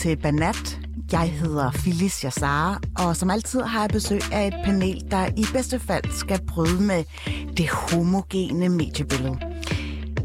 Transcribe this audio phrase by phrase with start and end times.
[0.00, 0.80] Til Banat.
[1.12, 5.44] Jeg hedder Felicia Sara, og som altid har jeg besøg af et panel, der i
[5.52, 7.04] bedste fald skal bryde med
[7.56, 9.38] det homogene mediebillede.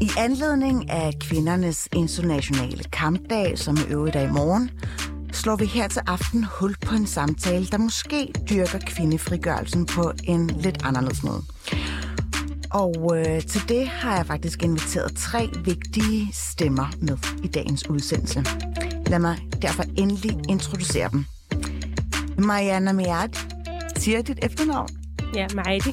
[0.00, 4.70] I anledning af kvindernes internationale kampdag, som i øvrigt er i morgen,
[5.32, 10.46] slår vi her til aften hul på en samtale, der måske dyrker kvindefrigørelsen på en
[10.46, 11.42] lidt anderledes måde.
[12.70, 18.44] Og øh, til det har jeg faktisk inviteret tre vigtige stemmer med i dagens udsendelse.
[19.06, 21.24] Lad mig derfor endelig introducere dem.
[22.38, 23.28] Mariana Miad,
[23.96, 24.88] siger dit efternavn?
[25.34, 25.88] Ja, Mighty.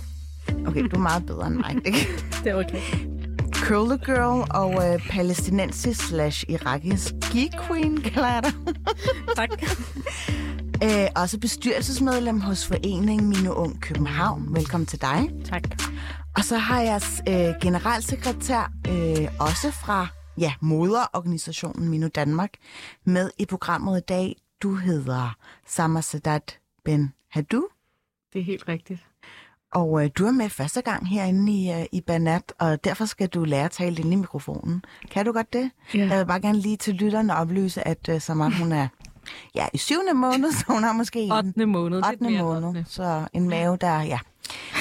[0.68, 2.08] Okay, du er meget bedre end mig, ikke?
[2.44, 2.82] Det er okay.
[3.54, 8.54] Curly Girl og øh, palæstinensisk slash irakisk geek queen, kalder jeg dig.
[9.36, 9.50] Tak.
[10.84, 14.48] Øh, også bestyrelsesmedlem hos Foreningen Mine Ung København.
[14.56, 15.30] Velkommen til dig.
[15.46, 15.64] Tak.
[16.38, 22.54] Og så har jeg øh, generalsekretær, øh, også fra ja, moderorganisationen Mino Danmark,
[23.06, 24.36] med i programmet i dag.
[24.64, 25.36] Du hedder
[25.68, 27.64] Samar Sadat Ben Hadou,
[28.34, 29.00] Det er helt rigtigt.
[29.72, 33.28] og øh, du er med første gang herinde i, øh, i Banat, og derfor skal
[33.28, 34.86] du lære at tale ind i mikrofonen.
[35.12, 35.72] Kan du godt det?
[35.94, 36.00] Ja.
[36.08, 38.88] Jeg vil bare gerne lige til lytterne oplyse, at øh, Samar, hun er
[39.56, 41.66] ja, i syvende måned, så hun har måske en 8.
[41.66, 41.98] måned.
[41.98, 42.24] lidt 8.
[42.24, 44.20] mere måned, så en mave, der ja,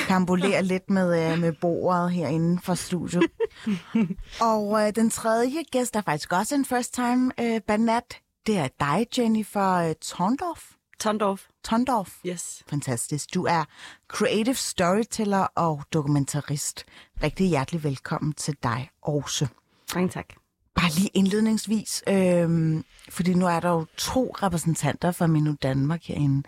[0.06, 3.22] kambulerer lidt med, øh, med bordet herinde for studiet.
[4.50, 8.20] og øh, den tredje gæst er faktisk også en first time øh, banat.
[8.46, 10.70] Det er dig, Jennifer øh, Tondorf.
[11.00, 11.46] Tondorf.
[11.64, 12.18] Tondorf.
[12.26, 12.62] Yes.
[12.68, 13.34] Fantastisk.
[13.34, 13.64] Du er
[14.08, 16.84] creative storyteller og dokumentarist.
[17.22, 19.46] Rigtig hjertelig velkommen til dig også.
[19.94, 20.26] Mange tak.
[20.74, 26.42] Bare lige indledningsvis, øhm, fordi nu er der jo to repræsentanter fra Minu Danmark herinde.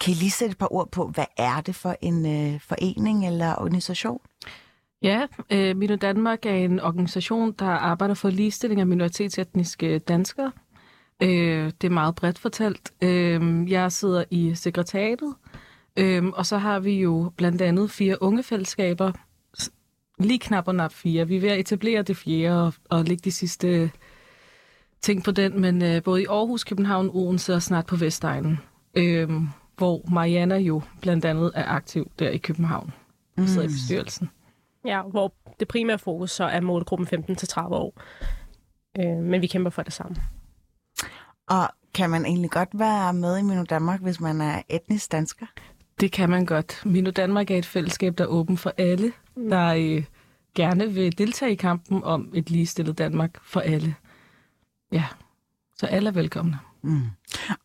[0.00, 3.26] Kan I lige sætte et par ord på, hvad er det for en øh, forening
[3.26, 4.20] eller organisation?
[5.04, 10.52] Ja, øh, Mino Danmark er en organisation, der arbejder for ligestilling af minoritetsetniske danskere.
[11.22, 12.92] Øh, det er meget bredt fortalt.
[13.02, 15.34] Øh, jeg sidder i sekretariatet,
[15.96, 19.12] øh, og så har vi jo blandt andet fire ungefællesskaber.
[19.60, 19.70] S-
[20.18, 21.28] Lige knap og nap fire.
[21.28, 23.90] Vi er ved at etablere det fjerde og, og lægge de sidste
[25.02, 28.58] ting på den, men øh, både i Aarhus, København, Odense og snart på Vestegnen.
[28.94, 29.30] Øh,
[29.76, 32.92] hvor Mariana jo blandt andet er aktiv der i København.
[33.36, 33.46] Mm.
[33.46, 34.30] Sidder i bestyrelsen.
[34.84, 38.02] Ja, hvor det primære fokus så er målgruppen 15-30 år.
[38.98, 40.16] Øh, men vi kæmper for det samme.
[41.48, 45.46] Og kan man egentlig godt være med i Minu Danmark, hvis man er etnisk dansker?
[46.00, 46.82] Det kan man godt.
[46.84, 49.50] Mino Danmark er et fællesskab, der er åben for alle, mm.
[49.50, 50.04] der øh,
[50.54, 53.94] gerne vil deltage i kampen om et ligestillet Danmark for alle.
[54.92, 55.04] Ja,
[55.76, 56.58] så alle er velkomne.
[56.82, 57.02] Mm.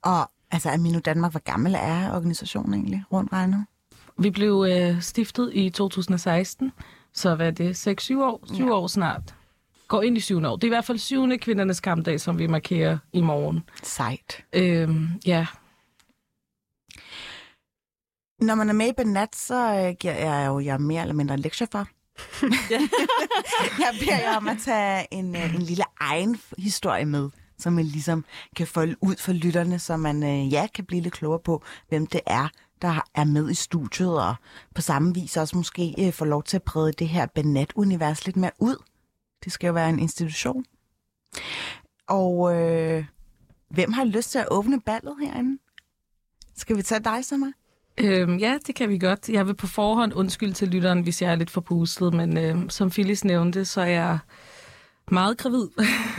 [0.01, 3.65] Og altså, er Minu Danmark, hvor gammel er organisationen egentlig, rundt regnet?
[4.17, 6.71] Vi blev øh, stiftet i 2016,
[7.13, 8.43] så hvad er det, 6-7 år?
[8.53, 8.71] 7 Ja.
[8.71, 9.35] år snart.
[9.87, 10.43] Går ind i 7.
[10.45, 10.55] år.
[10.55, 11.37] Det er i hvert fald 7.
[11.37, 13.63] kvindernes kampdag, som vi markerer i morgen.
[13.83, 14.45] Sejt.
[14.53, 15.47] Øhm, ja,
[18.41, 21.37] Når man er med i Banat, så øh, giver jeg jo jeg mere eller mindre
[21.37, 21.87] lektier for.
[23.83, 27.85] jeg beder jer om at tage en, øh, en lille egen historie med, som man
[27.85, 31.63] ligesom kan folde ud for lytterne, så man øh, ja kan blive lidt klogere på,
[31.89, 32.47] hvem det er,
[32.81, 34.35] der er med i studiet, og
[34.75, 38.37] på samme vis også måske øh, få lov til at brede det her Banat-univers lidt
[38.37, 38.75] mere ud.
[39.43, 40.65] Det skal jo være en institution.
[42.07, 43.05] Og øh,
[43.69, 45.61] hvem har lyst til at åbne ballet herinde?
[46.55, 47.51] Skal vi tage dig, Samar?
[47.97, 49.29] Øhm, ja, det kan vi godt.
[49.29, 52.89] Jeg vil på forhånd undskylde til lytteren, hvis jeg er lidt forpustet, men øhm, som
[52.89, 54.19] Phyllis nævnte, så er jeg
[55.11, 55.67] meget gravid.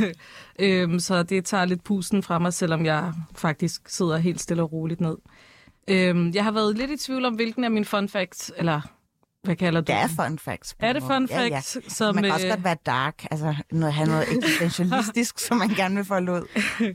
[0.58, 4.72] øhm, så det tager lidt pusten fra mig, selvom jeg faktisk sidder helt stille og
[4.72, 5.16] roligt ned.
[5.90, 8.80] Øhm, jeg har været lidt i tvivl om, hvilken af mine fun facts, eller
[9.42, 10.76] hvad kalder du Det er fun facts.
[10.78, 11.56] Er det fun Ja, ja.
[11.56, 12.14] facts, som...
[12.14, 15.94] Man kan også øh, godt være dark, altså noget, have noget eksistentialistisk, som man gerne
[15.96, 16.42] vil folde ud.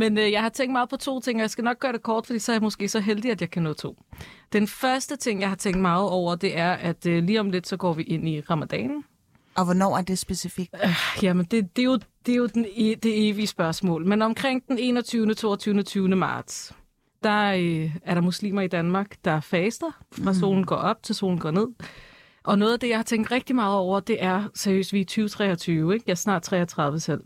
[0.00, 2.02] Men øh, jeg har tænkt meget på to ting, og jeg skal nok gøre det
[2.02, 3.96] kort, fordi så er jeg måske så heldig, at jeg kan nå to.
[4.52, 7.68] Den første ting, jeg har tænkt meget over, det er, at øh, lige om lidt,
[7.68, 9.04] så går vi ind i ramadanen.
[9.54, 10.74] Og hvornår er det specifikt?
[11.22, 14.06] Jamen, det, det er jo, det, er jo den, e- det evige spørgsmål.
[14.06, 15.34] Men omkring den 21.
[15.34, 15.82] 22.
[15.82, 16.08] 20.
[16.08, 16.72] marts,
[17.24, 19.86] der øh, er der muslimer i Danmark, der faster,
[20.24, 21.66] fra solen går op til solen går ned.
[22.44, 25.04] Og noget af det, jeg har tænkt rigtig meget over, det er, seriøst, vi er
[25.04, 26.04] 2023, ikke?
[26.06, 27.20] Jeg er snart 33 selv.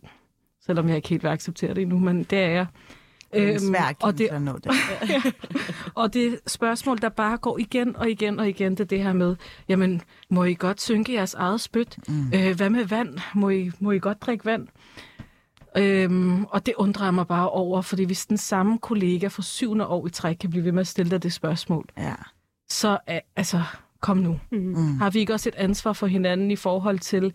[0.66, 2.66] Selvom jeg ikke helt vil acceptere det endnu, men det er jeg.
[3.32, 4.72] Det er Øhm, svær og, det, at nå det.
[5.94, 9.12] og det spørgsmål, der bare går igen og igen og igen, det er det her
[9.12, 9.36] med,
[9.68, 11.98] jamen, må I godt synke jeres eget spyt?
[12.08, 12.32] Mm.
[12.34, 13.18] Øh, hvad med vand?
[13.34, 14.68] Må I, må I godt drikke vand?
[15.76, 19.86] Øhm, og det undrer jeg mig bare over, fordi hvis den samme kollega for syvende
[19.86, 22.14] år i træk kan blive ved med at stille dig det spørgsmål, Ja.
[22.70, 23.62] så er, altså,
[24.00, 24.40] kom nu.
[24.52, 24.98] Mm.
[24.98, 27.32] Har vi ikke også et ansvar for hinanden i forhold til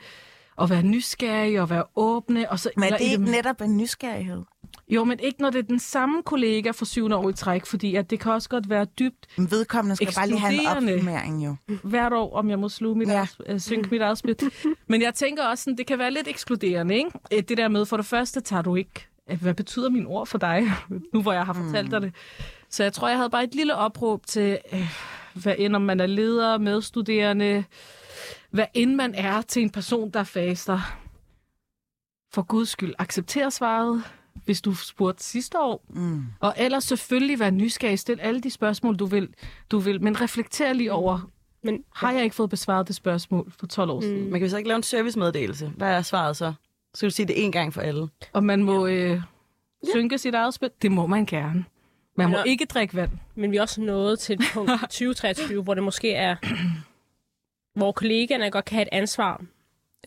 [0.61, 2.51] at være nysgerrige og være åbne?
[2.51, 4.43] Og så, Men er det ikke det- netop en nysgerrighed?
[4.95, 7.95] Jo, men ikke når det er den samme kollega for syvende år i træk, fordi
[7.95, 11.45] at det kan også godt være dybt Men vedkommende skal bare lige have en opsummering
[11.45, 11.55] jo.
[11.83, 13.13] hvert år, om jeg må sluge mit Ja.
[13.13, 14.43] eget, øh, synke mit eget.
[14.87, 17.09] Men jeg tænker også, sådan, det kan være lidt ekskluderende, ikke?
[17.33, 20.27] Øh, Det der med, for det første tager du ikke, øh, hvad betyder mine ord
[20.27, 20.63] for dig,
[21.13, 22.13] nu hvor jeg har fortalt dig det.
[22.69, 24.89] Så jeg tror, jeg havde bare et lille opråb til, øh,
[25.33, 27.63] hvad end om man er leder, medstuderende,
[28.51, 30.79] hvad end man er til en person, der faster.
[32.33, 34.03] For guds skyld, accepter svaret,
[34.45, 35.83] hvis du spurgte sidste år.
[35.89, 36.23] Mm.
[36.39, 39.29] Og ellers selvfølgelig være nysgerrig, stil alle de spørgsmål, du vil,
[39.71, 41.29] du vil men reflekter lige over,
[41.65, 44.23] Men har jeg ikke fået besvaret det spørgsmål for 12 år siden?
[44.25, 44.31] Mm.
[44.31, 45.67] Man kan så ikke lave en servicemeddelelse.
[45.77, 46.53] Hvad er svaret så?
[46.93, 48.07] Så du sige det en gang for alle.
[48.33, 49.21] Og man må øh,
[49.93, 50.69] synke sit eget spil.
[50.81, 51.65] Det må man gerne.
[52.17, 52.43] Man må Ja.
[52.43, 53.11] ikke drikke vand.
[53.35, 56.35] Men vi er også nået til et punkt i 2023, hvor det måske er,
[57.75, 59.41] hvor kollegaerne godt kan have et ansvar.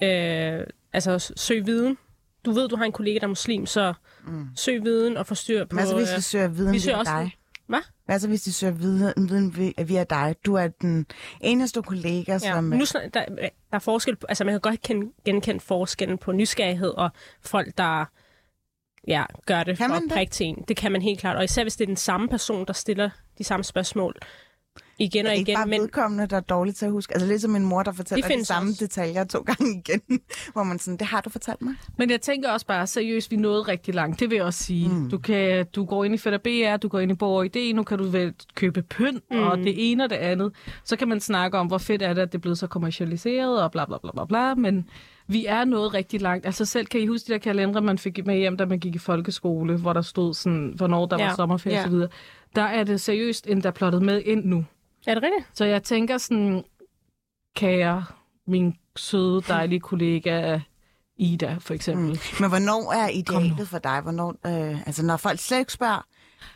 [0.03, 0.61] Øh,
[0.93, 1.99] altså s- søg viden.
[2.47, 3.95] Du ved, du har en kollega, der er muslim, så
[4.27, 4.47] mm.
[4.57, 5.77] søg viden og forstyr på...
[5.77, 7.37] Hvad så, hvis øh, de søger viden vi søger via også- dig?
[7.67, 7.81] Hvad?
[8.07, 10.35] Hvad så, hvis de søger viden, viden vi- via dig?
[10.47, 11.07] Du er den
[11.41, 12.65] eneste kollega, Ja, som...
[12.65, 16.33] nu, snak- der, der er forskel på, altså man kan godt kende, genkende forskellen på
[16.33, 17.11] nysgerrighed og
[17.43, 18.05] folk, der
[19.09, 20.13] ja, gør det Kan for at det?
[20.13, 20.65] prikke til en.
[20.69, 21.37] Det kan man helt klart.
[21.37, 24.15] Og især hvis det er den samme person, der stiller de samme spørgsmål
[24.99, 25.59] igen er og det ikke igen.
[25.59, 27.15] bare Men vedkommende, der er dårligt til at huske?
[27.15, 28.85] Altså lidt som min mor, der fortæller de, de samme også.
[28.85, 30.21] detaljer to gange igen.
[30.53, 31.75] Hvor man sådan, det har du fortalt mig.
[31.99, 34.21] Men jeg tænker også bare, seriøst, vi nåede rigtig langt.
[34.21, 34.89] Det vil jeg også sige.
[34.89, 35.11] Mm.
[35.11, 37.83] Du, kan, du går ind i Fætter BR, du går ind i Borg ID, nu
[37.83, 39.39] kan du vel købe pynt mm.
[39.39, 40.53] og det ene og det andet.
[40.85, 43.63] Så kan man snakke om, hvor fedt er det, at det er blevet så kommercialiseret
[43.63, 44.55] og bla bla bla bla bla.
[44.55, 44.89] Men
[45.29, 46.47] vi er nået rigtig langt.
[46.47, 48.95] Altså selv kan I huske de der kalendere, man fik med hjem, da man gik
[48.95, 51.23] i folkeskole, hvor der stod sådan, hvornår der ja.
[51.23, 51.29] Ja.
[51.29, 51.83] var sommerferie Ja.
[51.83, 52.09] og så videre.
[52.57, 54.65] Der er det seriøst endda plottet med ind nu.
[55.11, 55.49] Er det rigtigt?
[55.55, 56.65] Så jeg tænker sådan,
[57.57, 58.05] kære,
[58.47, 60.61] min søde, dejlige kollega
[61.19, 62.07] Ida, for eksempel.
[62.07, 62.19] Mm.
[62.41, 64.01] Men hvornår er idealet for dig?
[64.01, 66.07] Hvornår, øh, altså når folk slet ikke spørger,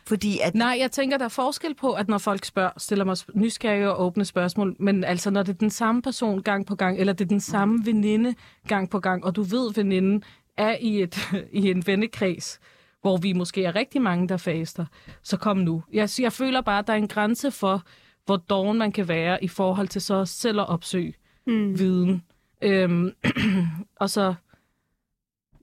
[0.07, 0.55] fordi at...
[0.55, 4.05] Nej, jeg tænker, der er forskel på, at når folk spørger, stiller mig nysgerrige og
[4.05, 7.25] åbne spørgsmål, men altså når det er den samme person gang på gang, eller det
[7.25, 8.35] er den samme veninde
[8.67, 10.23] gang på gang, og du ved, veninden
[10.57, 11.33] er i, et,
[11.63, 12.59] i en vennekreds,
[13.01, 14.85] hvor vi måske er rigtig mange, der faster,
[15.23, 15.83] så kom nu.
[15.93, 17.83] Jeg, jeg føler bare, at der er en grænse for,
[18.31, 21.13] hvor doven man kan være i forhold til så selv at opsøge
[21.47, 21.79] Mm.
[21.79, 22.23] viden.
[22.61, 23.11] Øhm,
[24.01, 24.33] og så,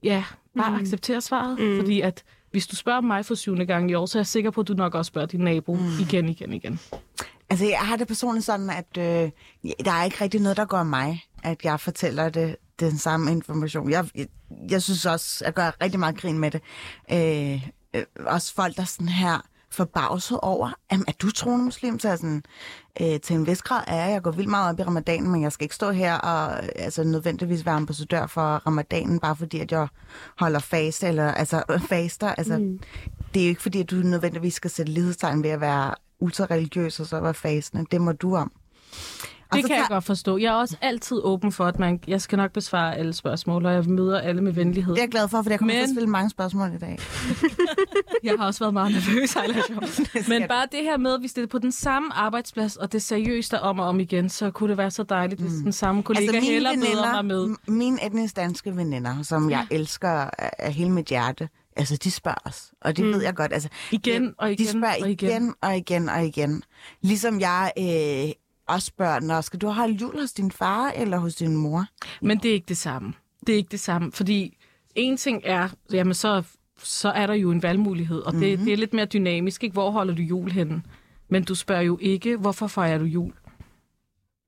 [0.03, 0.23] ja,
[0.57, 0.75] bare mm.
[0.75, 1.59] acceptere svaret.
[1.59, 1.79] Mm.
[1.79, 4.51] Fordi at hvis du spørger mig for syvende gang i år, så er jeg sikker
[4.51, 5.99] på, at du nok også spørger din nabo mm.
[5.99, 6.79] igen, igen, igen.
[7.49, 9.31] Altså, jeg har det personligt sådan, at øh,
[9.85, 13.89] der er ikke rigtig noget, der går mig, at jeg fortæller det, den samme information.
[13.89, 14.27] Jeg, jeg,
[14.69, 16.61] jeg synes også, jeg gør rigtig meget grin med det.
[17.11, 21.99] Øh, øh, også folk, der er sådan her forbavset over, jamen, er du troende muslim?
[21.99, 22.43] Så er jeg sådan,
[23.01, 24.11] øh, til en vis grad er jeg.
[24.11, 27.03] Jeg går vildt meget op i ramadanen, men jeg skal ikke stå her og altså,
[27.03, 29.87] nødvendigvis være ambassadør for ramadanen, bare fordi, at jeg
[30.39, 32.27] holder faste, eller altså øh, faster.
[32.27, 32.79] Altså, mm.
[33.33, 36.99] Det er jo ikke fordi, at du nødvendigvis skal sætte lighedstegn ved at være ultrareligiøs
[36.99, 37.85] og så være fastende.
[37.91, 38.51] Det må du om.
[39.53, 40.37] Det kan jeg godt forstå.
[40.37, 43.73] Jeg er også altid åben for, at man, jeg skal nok besvare alle spørgsmål, og
[43.73, 44.93] jeg møder alle med venlighed.
[44.93, 46.77] Det er jeg glad for, for jeg kommer til at Men- stille mange spørgsmål i
[46.77, 46.99] dag.
[48.23, 49.37] Jeg har også været meget nervøs.
[50.29, 53.53] Men bare det her med, hvis det er på den samme arbejdsplads, og det seriøst
[53.53, 56.25] er om og om igen, så kunne det være så dejligt, hvis den samme kollega
[56.35, 57.55] altså, heller møder mig med.
[57.67, 60.29] mine etnisk danske veninder, som jeg elsker
[60.59, 63.11] af hele mit hjerte, altså de spørger os, og det mm.
[63.13, 63.53] ved jeg godt.
[63.53, 65.29] Altså, Igen og igen De spørger og igen.
[65.29, 66.63] igen og igen og igen.
[67.01, 68.31] Ligesom jeg øh,
[68.69, 71.85] også spørger, når skal du holde jul hos din far eller hos din mor?
[72.21, 73.13] Men det er ikke det samme.
[73.47, 74.57] Det er ikke det samme, fordi
[74.95, 76.43] en ting er, jamen så,
[76.83, 78.65] så er der jo en valgmulighed, og det, mm-hmm.
[78.65, 79.73] det er lidt mere dynamisk, ikke?
[79.73, 80.83] Hvor holder du jul henne?
[81.29, 83.33] Men du spørger jo ikke, hvorfor fejrer du jul?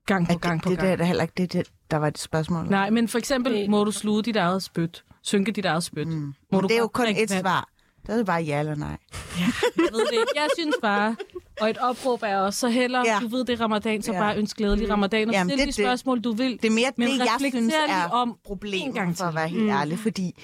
[0.05, 0.87] Gang på At gang det, på det, gang.
[0.87, 2.67] der er da heller ikke det, det, der var det spørgsmål.
[2.69, 5.03] Nej, men for eksempel, Det- må du sluge dit eget spyt?
[5.21, 6.07] Synke dit eget spyt?
[6.07, 6.13] Mm.
[6.15, 7.41] Må Men du det er jo kun et vand?
[7.41, 7.69] svar.
[8.07, 8.97] Det er bare ja eller nej.
[9.39, 9.47] Jeg
[9.77, 10.31] ved det ikke.
[10.35, 11.15] Jeg synes bare,
[11.62, 13.17] og et opråb er også, så heller, Ja.
[13.22, 14.20] du ved, det er ramadan, så Ja.
[14.20, 16.51] bare ønsk glædelig ramadan, og Jamen, stil det- de spørgsmål, du vil.
[16.62, 19.36] Det er mere Men det, jeg synes er om problemet, gang for at til.
[19.36, 19.70] være helt mm.
[19.70, 20.00] ærlig.
[20.00, 20.36] Fordi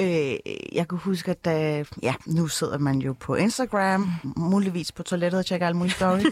[0.00, 0.34] øh,
[0.72, 5.38] jeg kan huske, at da, ja, nu sidder man jo på Instagram, muligvis på toilettet
[5.38, 6.26] og tjekker alle mulige stories.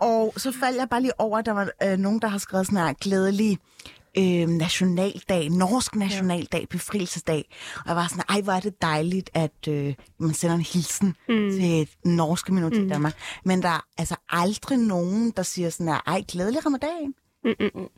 [0.00, 2.66] og så faldt jeg bare lige over, at der var øh, nogen, der har skrevet
[2.66, 3.58] sådan her glædelig
[4.18, 7.44] øh, nationaldag, norsk nationaldag, befrielsesdag.
[7.76, 11.06] Og jeg var sådan, ej, hvor er det dejligt, at øh, man sender en hilsen
[11.28, 11.50] mm.
[11.50, 13.14] til et norske minoritet i Danmark.
[13.44, 17.14] Men der er altså aldrig nogen, der siger sådan her, ej, glædelig ramadan.
[17.44, 17.88] Mm-mm.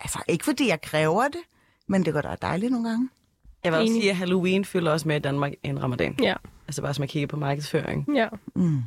[0.00, 1.40] Altså, ikke fordi jeg kræver det,
[1.88, 3.08] men det går da dejligt nogle gange.
[3.64, 4.02] Jeg vil også Enig.
[4.02, 6.16] sige, at Halloween fylder også med i Danmark end ramadan.
[6.22, 6.34] Ja,
[6.66, 8.06] Altså bare som man kigger på markedsføring.
[8.14, 8.28] ja.
[8.56, 8.78] Mm.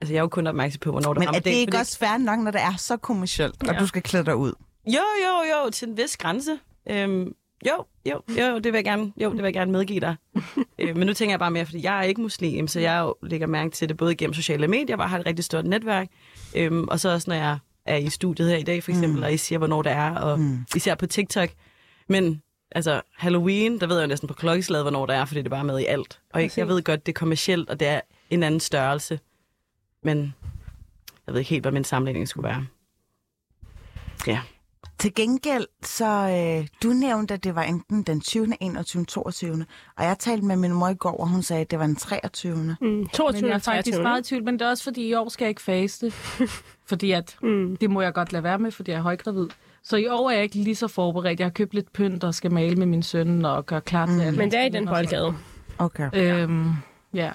[0.00, 1.52] Altså jeg er jo kun opmærksom på, hvornår der Men er ramadan.
[1.52, 3.80] det ikke fordi- også fair nok, når det er så kommercielt, og Ja.
[3.80, 4.52] du skal klæde dig ud?
[4.86, 6.58] Jo, jo, jo, til en vis grænse.
[6.90, 7.34] Øhm,
[7.66, 10.16] Jo, jo, jo, det vil jeg gerne, jo, det vil jeg gerne medgive dig.
[10.78, 13.14] øh, men nu tænker jeg bare mere, fordi jeg er ikke muslim, så jeg jo
[13.22, 16.08] lægger mærke til det både gennem sociale medier, hvor jeg har et rigtig stort netværk,
[16.56, 19.22] øhm, og så også når jeg er i studiet her i dag, for eksempel, mm.
[19.22, 20.58] og I siger, hvornår det er, og mm.
[20.76, 21.48] især på TikTok.
[22.08, 25.46] Men altså, Halloween, der ved jeg jo næsten på klokkeslaget, hvornår det er, fordi det
[25.46, 26.20] er bare med i alt.
[26.32, 29.20] Og jeg, jeg ved godt, det er kommercielt, og det er en anden størrelse.
[30.02, 30.34] Men
[31.26, 32.66] jeg ved ikke helt, hvad min sammenligning skulle være.
[34.26, 34.40] Ja.
[35.02, 39.66] Til gengæld, så øh, du nævnte, at det var enten den 20., 21., 22.
[39.96, 41.96] Og jeg talte med min mor i går, og hun sagde, at det var den
[41.96, 42.76] 23.
[42.80, 44.02] Mm, 22 Men jeg er faktisk 23.
[44.02, 46.10] meget i tvivl, men det er også fordi, i år skal jeg ikke faste.
[46.90, 47.76] fordi at, Mm.
[47.76, 49.46] det må jeg godt lade være med, fordi jeg er højgravid.
[49.82, 51.40] Så i år er jeg ikke lige så forberedt.
[51.40, 54.20] Jeg har købt lidt pynt og skal male med min søn og gøre klar til
[54.20, 54.36] alt.
[54.36, 55.34] Men det er i den boldgade.
[55.78, 56.10] Okay.
[56.14, 56.70] Øhm,
[57.14, 57.30] ja.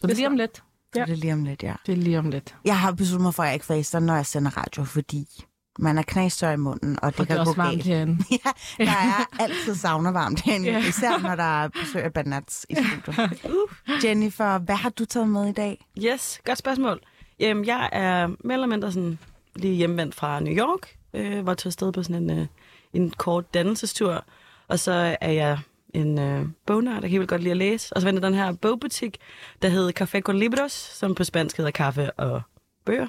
[0.00, 0.62] Så det er lige om lidt.
[0.96, 1.04] Ja.
[1.04, 1.74] Det er lige om lidt, ja.
[1.86, 2.54] Det er lige om lidt.
[2.64, 5.26] Jeg har besluttet mig for, at jeg ikke faster, når jeg sender radio, fordi
[5.78, 7.84] man er knastør i munden, og det Og det kan er gå også varmt galt.
[7.84, 8.24] herinde.
[8.78, 10.78] Ja, der er altid savnervarmt herinde, Ja.
[10.88, 13.42] især når der er besøg af Banats i studiet.
[14.04, 15.86] Jennifer, hvad har du taget med i dag?
[16.04, 17.00] Yes, godt spørgsmål.
[17.40, 19.18] Jamen, jeg er mere eller mindre sådan
[19.56, 22.46] lige hjemvendt fra New York, øh, hvor jeg tog afsted på sådan en, øh,
[22.92, 24.24] en kort dannelsestur.
[24.68, 25.58] Og så er jeg
[25.94, 27.92] en øh, bognørd, der kan vildt godt lide at læse.
[27.96, 29.18] Og så vendte den her bogbutik,
[29.62, 32.42] der hed Café con Libros, som på spansk hedder kaffe og
[32.86, 33.06] bøger.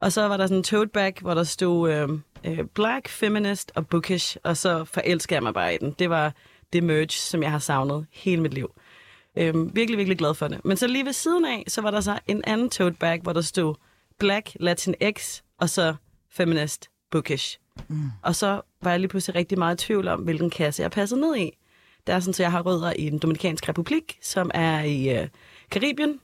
[0.00, 2.08] Og så var der sådan en tote bag, hvor der stod øh,
[2.44, 5.94] øh, black, feminist og bookish, og så forelsker jeg mig bare i den.
[5.98, 6.34] Det var
[6.72, 8.70] det merge, som jeg har savnet hele mit liv.
[9.36, 10.64] Øhm, virkelig, virkelig glad for det.
[10.64, 13.32] Men så lige ved siden af, så var der så en anden tote bag, hvor
[13.32, 13.74] der stod
[14.18, 15.94] Black, Latin X, og så
[16.30, 17.58] Feminist, Bookish.
[17.88, 18.10] Mm.
[18.22, 21.20] Og så var jeg lige pludselig rigtig meget i tvivl om, hvilken kasse jeg passede
[21.20, 21.58] ned i.
[22.06, 25.28] Det er sådan, at jeg har rødder i den Dominikanske Republik, som er i øh,
[25.70, 26.20] Karibien.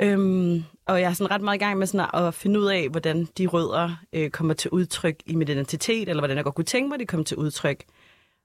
[0.00, 2.66] Øhm, og jeg er sådan ret meget i gang med sådan at, at finde ud
[2.66, 6.54] af, hvordan de rødder øh, kommer til udtryk i min identitet, eller hvordan jeg godt
[6.54, 7.84] kunne tænke mig, de kommer til udtryk.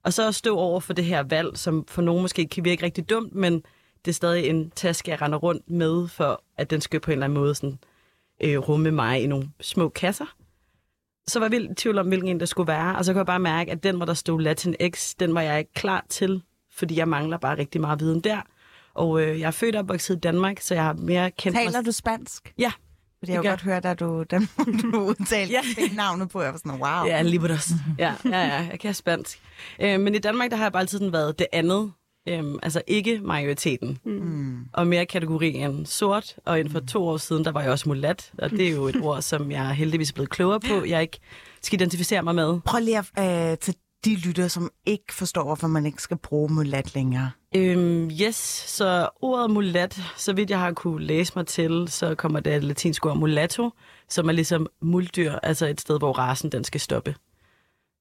[0.04, 2.84] Og så at stå over for det her valg, som for nogen måske kan virke
[2.84, 3.64] rigtig dumt, men
[4.06, 7.14] det er stadig en taske, jeg render rundt med, for at den skal på en
[7.14, 7.80] eller anden måde sådan,
[8.44, 10.36] øh, rumme mig i nogle små kasser.
[11.28, 13.20] Så var jeg vildt i tvivl om, hvilken en der skulle være, og så kunne
[13.20, 16.06] jeg bare mærke, at den, hvor der stod Latin X, den var jeg ikke klar
[16.10, 18.42] til, fordi jeg mangler bare rigtig meget viden der.
[18.94, 21.72] Og øh, jeg er født og opvokset i Danmark, så jeg har mere kendt Taler
[21.72, 21.86] mig...
[21.86, 22.54] du spansk?
[22.58, 22.72] Ja,
[23.20, 24.50] Fordi jeg har godt hørt, at du, den,
[24.82, 25.62] du udtalte Ja.
[25.96, 26.42] navnet på.
[26.42, 27.06] Jeg var sådan, wow.
[27.06, 27.70] Ja, Liberos.
[27.98, 29.40] Ja, ja, ja, jeg kan spansk.
[29.82, 31.92] Øh, men i Danmark, der har jeg bare altid været det andet.
[32.30, 33.98] Øhm, altså ikke majoriteten.
[34.06, 34.58] Mm.
[34.74, 36.36] Og mere kategorien sort.
[36.46, 38.32] Og inden for to år siden, der var jeg også mulat.
[38.38, 40.86] Og det er jo et ord, som jeg heldigvis er blevet klogere på.
[40.86, 41.20] Jeg ikke
[41.62, 42.60] skal identificere mig med.
[42.66, 43.76] Prøv lige at, øh, til
[44.06, 47.32] de lytter, som ikke forstår, hvorfor man ikke skal bruge mulat længere.
[47.56, 48.36] Øhm, yes,
[48.68, 52.60] så ordet mulat, så vidt jeg har kunne læse mig til, så kommer det af
[52.60, 53.70] det latinske ord mulatto,
[54.10, 57.16] som er ligesom muldyr, altså et sted, hvor rasen den skal stoppe.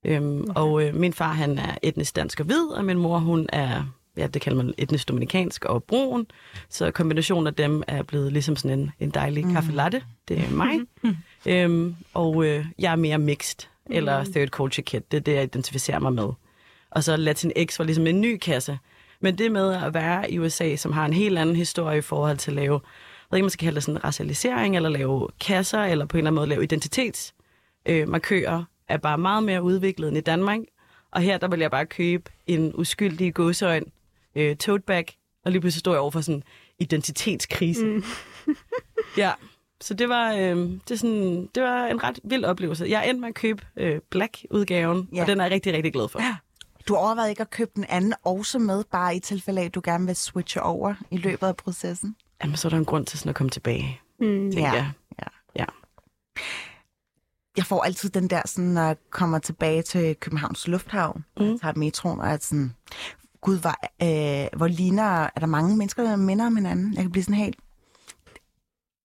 [0.05, 0.53] Øhm, okay.
[0.55, 3.85] Og øh, min far, han er etnisk dansk og hvid, og min mor, hun er,
[4.17, 6.27] ja, det kalder man etnisk dominikansk og brun.
[6.69, 9.53] Så kombinationen af dem er blevet ligesom sådan en, en dejlig mm.
[9.53, 10.03] kaffe latte.
[10.29, 10.81] Det er mig.
[11.53, 15.01] øhm, og øh, jeg er mere mixed, eller third culture kid.
[15.11, 16.29] Det er det, jeg identificerer mig med.
[16.91, 18.79] Og så Latin X var ligesom en ny kasse.
[19.21, 22.37] Men det med at være i USA, som har en helt anden historie i forhold
[22.37, 22.81] til at lave, jeg
[23.31, 26.31] ved ikke, man skal kalde det sådan racialisering, eller lave kasser, eller på en eller
[26.31, 30.61] anden måde lave identitetsmarkører, øh, er bare meget mere udviklet end i Danmark.
[31.11, 33.85] Og her, der vil jeg bare købe en uskyldig gåseøjn
[34.35, 35.07] øh, tote bag,
[35.45, 36.43] og lige pludselig står jeg over for sådan en
[36.79, 37.87] identitetskrise.
[37.87, 38.05] Mm.
[39.17, 39.33] ja,
[39.81, 42.85] så det var, øh, det, er sådan, det var en ret vild oplevelse.
[42.89, 45.21] Jeg endte med at købe øh, Black-udgaven, Ja.
[45.21, 46.21] og den er jeg rigtig, rigtig glad for.
[46.89, 49.81] Du overvejede ikke at købe den anden også med, bare i tilfælde af, at du
[49.85, 52.17] gerne vil switche over i løbet af processen?
[52.43, 54.27] Jamen, så er der en grund til sådan at komme tilbage, Mm.
[54.27, 54.91] tænker jeg.
[55.57, 55.65] Ja.
[57.57, 61.49] Jeg får altid den der, sådan, når jeg kommer tilbage til Københavns Lufthavn, mm.
[61.53, 62.75] og tager metroen, og er sådan,
[63.41, 66.95] gud, hvor, øh, hvor ligner, er der mange mennesker, der minder om hinanden?
[66.95, 67.57] Jeg kan blive sådan helt,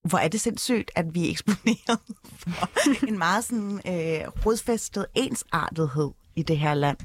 [0.04, 2.00] hvor er det sindssygt, at vi er eksponeret
[2.38, 6.98] for en meget sådan øh, rodfæstet ensartethed i det her land.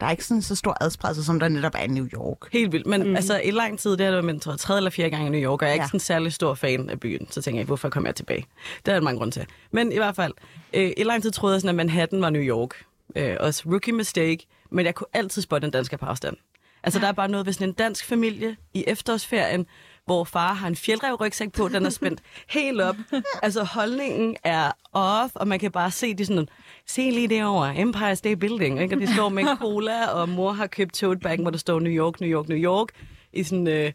[0.00, 2.52] Der er ikke sådan så stor adspredelse, som der netop er i New York.
[2.52, 2.86] Helt vildt.
[2.86, 3.16] Men mm.
[3.16, 5.30] altså, i lang tid, det har det været min tror, tredje eller fjerde gang i
[5.30, 5.86] New York, og jeg er ikke Ja.
[5.86, 7.26] sådan en særlig stor fan af byen.
[7.30, 8.46] Så tænker jeg, hvorfor kommer jeg tilbage?
[8.86, 9.46] Det er der mange grunde til.
[9.70, 10.32] Men i hvert fald,
[10.72, 12.70] øh, i lang tid troede jeg sådan, at Manhattan var New York.
[13.16, 14.46] Øh, også rookie mistake.
[14.70, 16.36] Men jeg kunne altid spotte en dansker på afstand.
[16.82, 19.66] Altså, der er bare noget ved sådan en dansk familie i efterårsferien,
[20.06, 22.96] hvor far har en fjeldrev-rygsæk på, den er spændt helt op.
[23.42, 26.48] Altså, holdningen er off, og man kan bare se de sådan,
[26.86, 28.96] se lige derovre, Empire State Building, ikke?
[28.96, 31.92] og de står med cola, og mor har købt tote bag, hvor der står New
[31.92, 32.88] York, New York, New York,
[33.32, 33.92] i sådan, øh,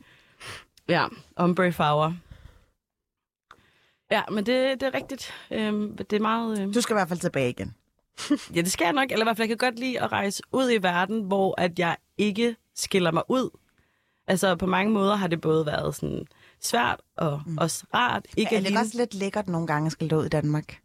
[0.89, 2.13] ja, ombre farver.
[4.11, 5.33] Ja, men det, det er rigtigt.
[5.51, 6.61] Øhm, det er meget...
[6.61, 6.73] Øh...
[6.73, 7.75] Du skal i hvert fald tilbage igen.
[8.55, 9.11] Ja, det skal jeg nok.
[9.11, 11.79] Eller i hvert fald, jeg kan godt lide at rejse ud i verden, hvor at
[11.79, 13.49] jeg ikke skiller mig ud.
[14.31, 16.25] Altså, på mange måder har det både været sådan
[16.61, 17.57] svært og mm.
[17.57, 18.25] også rart.
[18.37, 20.77] Ikke er at det ligne- også lidt lækkert nogle gange at skille ud i Danmark?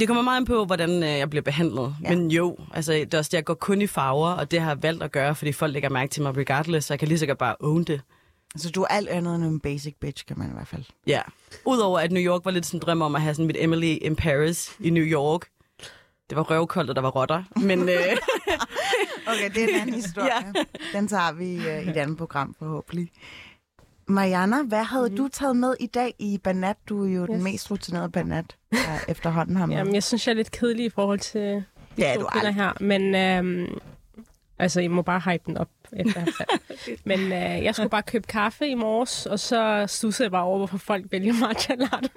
[0.00, 1.96] Det kommer meget an på, hvordan øh, jeg bliver behandlet.
[2.02, 2.10] Ja.
[2.16, 4.70] Men jo, altså, det er også det, jeg går kun i farver, og det har
[4.70, 7.18] jeg valgt at gøre, fordi folk lægger mærke til mig regardless, så jeg kan lige
[7.18, 8.00] så godt bare own det.
[8.54, 10.84] Altså, du er alt andet end en basic bitch, kan man i hvert fald.
[11.06, 11.20] Ja.
[11.64, 13.98] Udover at New York var lidt sådan en drøm om at have sådan mit Emily
[14.02, 15.40] in Paris i New York.
[16.30, 17.42] Det var røvkoldt, og der var rotter.
[17.56, 18.16] Men øh,
[19.26, 20.30] Okay, det er en anden historie.
[20.54, 20.98] ja.
[20.98, 23.10] Den tager vi uh, i et andet program forhåbentlig.
[24.08, 25.16] Mariana, hvad havde mm.
[25.16, 26.76] du taget med i dag i Banat?
[26.88, 27.28] Du er jo yes.
[27.30, 29.76] den mest rutinerede Banat, der efterhånden har med.
[29.76, 31.64] Jamen, jeg synes, jeg er lidt kedelig i forhold til de
[31.98, 32.72] Ja, to du er kvinder her.
[32.80, 33.78] Men øhm,
[34.58, 36.26] altså, I må bare hype den op efter
[37.04, 40.58] Men øh, jeg skulle bare købe kaffe i morges, og så stussede jeg bare over,
[40.58, 42.10] hvorfor folk vælger matcha latte.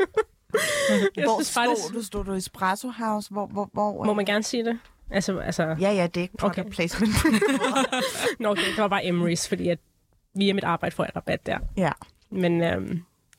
[0.50, 2.04] Hvor synes stod faktisk- du?
[2.04, 3.30] Stod du i Espresso House?
[3.32, 4.80] Hvor, hvor, hvor, Må man gerne sige det?
[5.12, 6.70] Altså, altså Ja, ja, det er ikke product Okay.
[6.70, 7.14] placement.
[8.40, 9.80] Nå, okay, det var bare Emery's, fordi at
[10.36, 11.58] via mit arbejde får jeg rabat der.
[11.78, 11.92] ja.
[12.32, 12.88] Men øhm,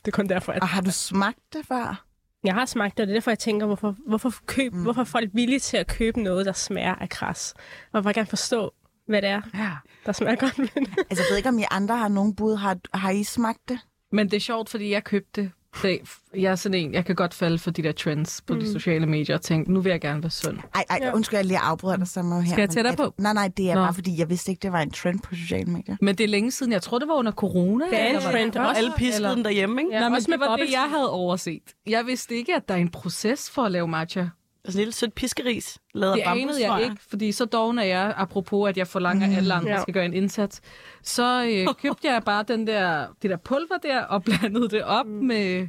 [0.05, 2.05] det er kun derfor, at Og har du smagt det før?
[2.45, 4.83] jeg har smagt det, og det er derfor, jeg tænker, hvorfor, hvorfor, køb, mm.
[4.83, 7.55] hvorfor er folk villige til at købe noget, der smager af græs?
[7.93, 8.73] Og bare gerne forstå,
[9.07, 9.71] hvad det er, Ja.
[10.07, 10.71] der smager godt det.
[11.11, 12.57] Altså, jeg ved ikke, om I andre har nogen bud.
[12.57, 13.79] Har, har I smagt det?
[14.13, 15.99] Men det er sjovt, fordi jeg købte det.
[16.35, 18.61] Jeg er sådan en, jeg kan godt falde for de der trends på mm.
[18.61, 20.59] de sociale medier og tænke, nu vil jeg gerne være sund.
[20.75, 21.15] Ej, ej, Ja.
[21.15, 22.51] undskyld, jeg lige afbryder dig så her.
[22.53, 23.15] Skal jeg tage dig på?
[23.19, 23.81] Nej, nej, det er Nå.
[23.81, 25.97] bare fordi, jeg vidste ikke, det var en trend på sociale medier.
[26.01, 26.73] Men det er længe siden.
[26.73, 27.85] Jeg tror, det var under corona.
[27.91, 28.57] Det er en trend.
[28.57, 29.93] Også alle piskede eller- den derhjemme, ikke?
[29.95, 31.63] Ja, Nej, men også det var det, jeg havde overset.
[31.87, 34.27] Jeg vidste ikke, at der er en proces for at lave matcha.
[34.73, 37.79] Sådan en lille sødt piskeris, lavet Det af bambus, anede jeg ikke, fordi så doven
[37.79, 39.83] er jeg, apropos at jeg forlanger, at alle andre Ja.
[39.83, 40.61] skal gøre en indsats.
[41.03, 45.07] Så øh, købte jeg bare den der, det der pulver der, og blandede det op
[45.07, 45.13] mm.
[45.13, 45.69] med...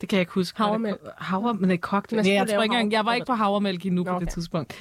[0.00, 0.58] Det kan jeg ikke huske.
[0.58, 1.00] Havremælk.
[1.18, 2.12] Havre, men det er kogt.
[2.12, 4.34] Nej, jeg tror ikke engang, jeg var ikke på havremælk endnu Nå, på det okay.
[4.34, 4.74] tidspunkt.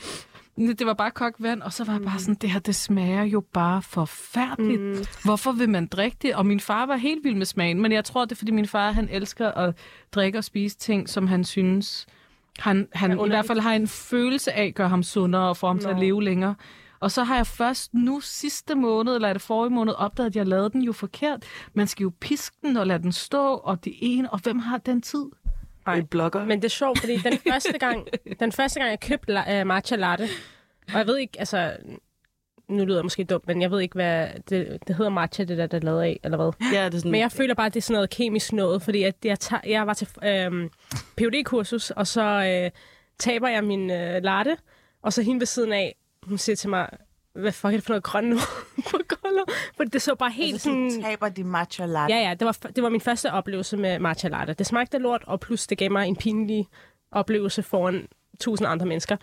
[0.57, 3.23] Det var bare kogt vand, og så var jeg bare sådan, det her, det smager
[3.23, 4.81] jo bare forfærdeligt.
[4.81, 5.05] Mm.
[5.23, 6.35] Hvorfor vil man drikke det?
[6.35, 8.67] Og min far var helt vild med smagen, men jeg tror, det er, fordi min
[8.67, 9.75] far, han elsker at
[10.11, 12.05] drikke og spise ting, som han synes,
[12.59, 13.35] han, han i underligt.
[13.35, 16.01] hvert fald har en følelse af, gør ham sundere og får ham til at Nå.
[16.01, 16.55] leve længere.
[16.99, 20.35] Og så har jeg først nu sidste måned, eller er det forrige måned, opdaget, at
[20.35, 21.43] jeg lavede den jo forkert.
[21.73, 24.77] Man skal jo piske den og lade den stå, og det ene, og hvem har
[24.77, 25.25] den tid?
[25.85, 25.95] Nej.
[25.97, 26.45] En blogger.
[26.45, 28.07] Men det er sjovt, fordi den første gang,
[28.39, 30.27] den første gang jeg købte la- uh, matcha latte,
[30.93, 31.71] og jeg ved ikke, altså,
[32.67, 35.57] nu lyder jeg måske dumt, men jeg ved ikke, hvad det, det hedder matcha, det
[35.57, 36.51] der, der er lavet af, eller hvad.
[36.73, 38.81] ja, det er sådan, Men jeg føler bare, at det er sådan noget kemisk noget,
[38.81, 40.69] fordi at jeg, tager, jeg var til øhm,
[41.17, 42.71] phd kursus og så øh,
[43.19, 44.57] taber jeg min øh, latte,
[45.01, 46.89] og så hende ved siden af, hun siger til mig,
[47.33, 48.35] hvad fuck er det for noget grønt nu
[48.91, 49.43] på gulvet?
[49.77, 50.91] For det så bare helt Altså, sådan...
[50.91, 52.15] så taber de matcha latte.
[52.15, 54.53] Ja, ja, det var, det var min første oplevelse med matcha latte.
[54.53, 56.67] Det smagte lort, og plus det gav mig en pinlig
[57.11, 58.07] oplevelse foran
[58.39, 59.17] tusind andre mennesker.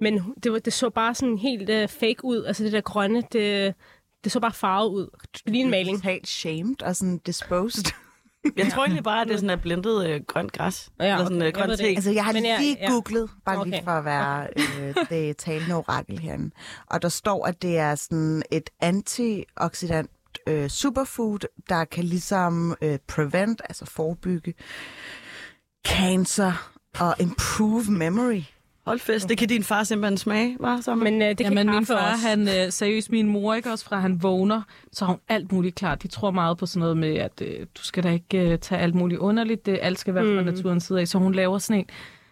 [0.00, 2.44] Men det, var, det så bare sådan helt uh, fake ud.
[2.44, 3.74] Altså det der grønne, det,
[4.24, 5.08] det så bare farvet ud.
[5.46, 6.02] Lige en maling.
[6.02, 7.84] Helt shamed og sådan disposed.
[8.56, 10.90] jeg tror egentlig bare, at det er sådan er blendet øh, grønt græs.
[11.00, 11.84] Ja, Eller sådan øh, Jeg grønt te.
[11.86, 12.90] Altså, jeg har Men jeg- lige ja.
[12.90, 13.70] googlet, bare okay.
[13.70, 16.50] lige for at være øh, det talende orakel herinde.
[16.86, 20.10] Og der står, at det er sådan et antioxidant
[20.46, 24.54] øh, superfood, der kan ligesom øh, prevent, altså forebygge
[25.86, 28.42] cancer og improve memory.
[28.86, 31.70] Hold fest, det kan din far simpelthen smage, var så Men uh, det kan Jamen,
[31.74, 32.26] min far, også.
[32.28, 35.74] han, øh, seriøst, min mor, ikke også fra han vågner, så har hun alt muligt
[35.74, 36.02] klart.
[36.02, 38.80] De tror meget på sådan noget med, at øh, du skal da ikke øh, tage
[38.80, 39.66] alt muligt underligt.
[39.66, 40.46] Det, alt skal være fra Mm.
[40.46, 41.08] naturens side af.
[41.08, 41.86] Så hun laver sådan en,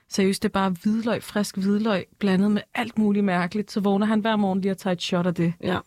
[0.09, 3.73] seriøst, det er bare hvidløg, frisk hvidløg, blandet med alt muligt mærkeligt.
[3.73, 5.53] Så vågner han hver morgen lige og tager et shot af det.
[5.63, 5.79] Ja.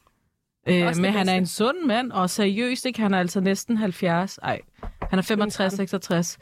[0.67, 2.99] Øh, men det han er en sund mand, og seriøst, ikke?
[3.01, 4.37] Han er altså næsten 70.
[4.43, 4.61] Ej,
[5.09, 6.37] han er 65, 66,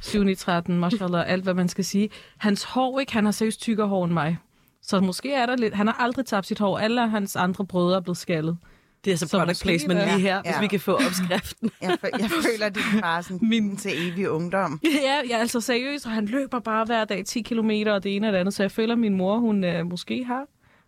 [0.00, 2.08] 7, 13, mashallah, alt hvad man skal sige.
[2.38, 3.12] Hans hår, ikke?
[3.12, 4.38] Han har seriøst tykkere hår end mig.
[4.82, 5.74] Så måske er der lidt...
[5.74, 6.78] Han har aldrig tabt sit hår.
[6.78, 8.56] Alle hans andre brødre er blevet skaldet.
[9.04, 10.60] Det er så Så product måske placement det er- lige her, hvis Ja.
[10.60, 11.70] vi kan få opskriften.
[11.82, 14.80] Jeg, fø- jeg føler, far er sådan min til evig ungdom.
[15.04, 18.26] Ja, ja, altså seriøst, og han løber bare hver dag 10 km og det ene
[18.28, 20.44] og det andet, så jeg føler, at min mor, hun øh, måske har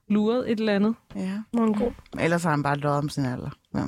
[0.09, 0.95] luret et eller andet.
[1.17, 1.21] Ja.
[1.53, 1.93] Er god.
[2.21, 3.51] Ellers har han bare løjet om sin alder.
[3.75, 3.81] Ja.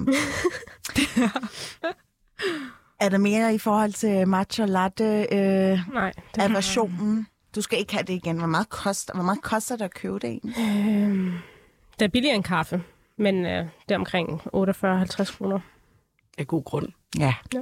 [3.01, 6.13] er der mere i forhold til matcha latte øh, Nej.
[6.35, 7.27] Det aversionen?
[7.55, 8.39] Du skal ikke have det igen.
[8.39, 10.55] Hvor meget koster, hvor meget koster det at købe det egentlig?
[10.59, 11.33] Øhm,
[11.99, 12.83] det er billigere end kaffe,
[13.19, 15.61] men øh, det er omkring 48-50 kroner.
[16.39, 16.89] Af god grund.
[17.19, 17.35] Ja.
[17.55, 17.61] ja.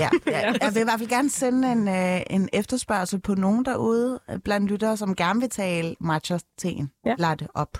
[0.00, 0.52] ja, ja.
[0.62, 4.38] Jeg vil i hvert fald gerne sende en, øh, en efterspørgsel på nogen derude øh,
[4.38, 7.14] blandt lyttere, som gerne vil tale matcha-teen Ja.
[7.18, 7.78] latte op.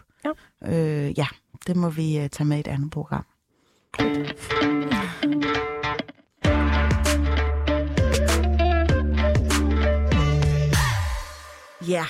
[0.62, 1.06] Ja.
[1.06, 1.26] Øh, ja,
[1.66, 3.24] det må vi øh, tage med i et andet program.
[11.88, 12.04] Ja,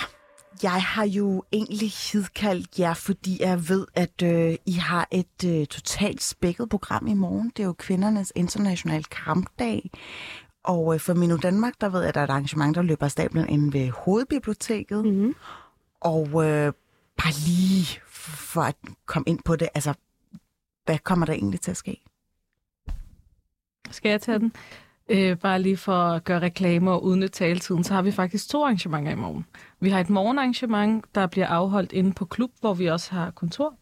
[0.63, 5.67] Jeg har jo egentlig hidkaldt jer, fordi jeg ved, at øh, I har et øh,
[5.67, 7.53] totalt spækket program i morgen.
[7.57, 9.91] Det er jo kvindernes internationale kampdag.
[10.65, 13.05] Og øh, for Minu Danmark, der ved jeg, at der er et arrangement, der løber
[13.05, 15.05] af stablen inde ved Hovedbiblioteket.
[15.05, 15.35] Mm-hmm.
[16.01, 16.73] Og øh,
[17.17, 19.95] bare lige for at komme ind på det, altså,
[20.85, 22.01] hvad kommer der egentlig til at ske?
[23.91, 24.53] Skal jeg tage den?
[25.09, 28.65] Øh, bare lige for at gøre reklamer og udnytte taletiden, så har vi faktisk to
[28.65, 29.47] arrangementer i morgen.
[29.81, 33.75] Vi har et morgenarrangement, der bliver afholdt inde på klub, hvor vi også har kontor,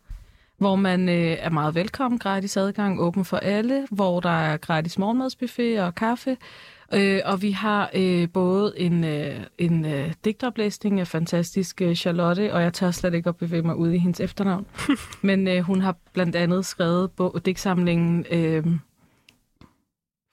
[0.56, 4.98] hvor man øh, er meget velkommen, gratis adgang, åben for alle, hvor der er gratis
[4.98, 6.36] morgenmadsbuffet og kaffe.
[6.92, 12.62] Øh, og vi har øh, både en, øh, en øh, digtoplæsning af fantastiske Charlotte, og
[12.62, 14.66] jeg tør slet ikke at bevæge mig ud i hendes efternavn.
[15.22, 18.66] Men øh, hun har blandt andet skrevet på digtsamlingen øh,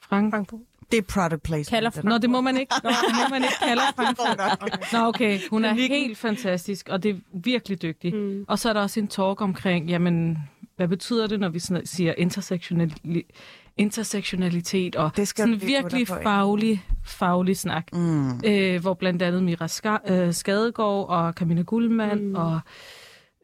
[0.02, 0.60] Frank, Frankfurt.
[0.92, 1.70] Det er product placement.
[1.70, 2.74] Kalder det Nå, det må man ikke.
[2.84, 4.94] Nå, det må man ikke kalde Frankfurt.
[4.94, 5.40] Nå, okay.
[5.50, 8.16] Hun er helt fantastisk, og det er virkelig dygtig.
[8.16, 8.46] Mm.
[8.48, 10.38] Og så er der også en talk omkring, jamen,
[10.76, 13.32] hvad betyder det, når vi siger intersektionali-
[13.78, 17.94] intersektionalitet, og Det skal sådan virkelig faglig, faglig snak.
[17.94, 18.42] Mm.
[18.46, 22.36] Øh, hvor blandt andet Mira Ska- øh, Skadegaard og Camilla Gullmann Mm.
[22.36, 22.60] og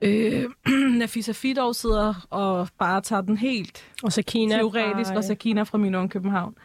[0.02, 0.44] øh,
[1.00, 4.56] Nafisa Fidov sidder og bare tager den helt Og så Kina.
[4.58, 6.56] teoretisk, fra, og Sakina fra min own København.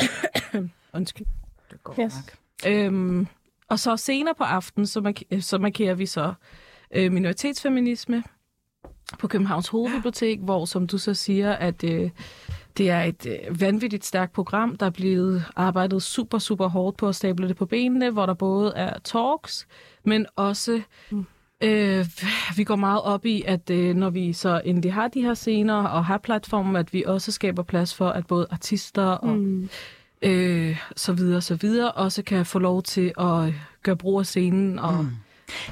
[0.94, 1.26] Undskyld.
[1.70, 2.14] Det går Yes.
[2.14, 2.72] nok.
[2.72, 3.26] Øhm,
[3.68, 6.32] og så senere på aftenen, så, mark- så markerer vi så
[6.94, 8.22] øh, minoritetsfeminisme
[9.18, 12.10] på Københavns Hovedbibliotek, hvor, som du så siger, at øh,
[12.76, 17.08] det er et øh, vanvittigt stærkt program, der er blevet arbejdet super, super hårdt på
[17.08, 19.66] at stable det på benene, hvor der både er talks,
[20.04, 20.80] men også...
[21.60, 22.06] Øh,
[22.56, 25.74] vi går meget op i, at øh, når vi så endelig har de her scener
[25.74, 29.68] og har platformen, at vi også skaber plads for, at både artister og Mm.
[30.22, 34.78] øh, så videre, så videre, også kan få lov til at gøre brug af scenen.
[34.78, 35.10] Og, mm.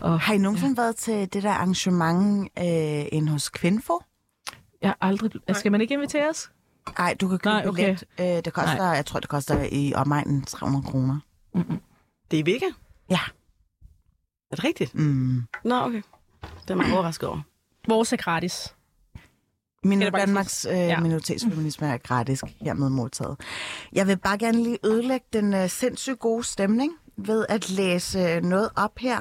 [0.01, 0.83] Og Har I nogensinde ja.
[0.83, 4.01] været til det der arrangement øh, inde hos Kvinfo?
[4.83, 5.31] jeg har aldrig...
[5.53, 6.51] Skal man ikke invitere os?
[6.99, 7.85] Nej, du kan købe Nej, okay.
[7.85, 8.05] billet.
[8.39, 8.87] Øh, det koster, Nej.
[8.87, 11.19] jeg tror, det koster i omegnen 300 kroner.
[11.55, 11.81] Mm-mm.
[12.31, 12.67] Det er i Vega?
[13.11, 13.19] Ja.
[14.51, 14.95] Er det rigtigt?
[14.95, 15.43] Mm.
[15.65, 16.03] Nå, okay.
[16.43, 17.41] Det er mig overrasket over.
[17.89, 18.75] Vores er gratis.
[19.85, 20.87] Min Danmarks øh, Ja.
[20.87, 21.01] ja.
[21.01, 23.41] minoritetsfeminisme er gratis hermed modtaget.
[23.93, 28.43] Jeg vil bare gerne lige ødelægge den øh, sindssygt gode stemning ved at læse øh,
[28.43, 29.21] noget op her.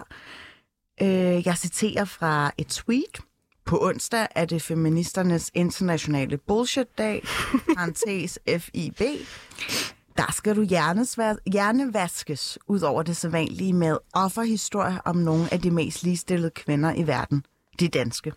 [1.02, 3.20] Øh, jeg citerer fra et tweet.
[3.66, 7.24] På onsdag er det feministernes internationale bullshit-dag,
[7.76, 9.02] parentes FIB.
[10.18, 15.72] Der skal du hjernesva- hjernevaskes ud over det sædvanlige med offerhistorier om nogle af de
[15.72, 17.44] mest ligestillede kvinder i verden,
[17.80, 18.34] de danske.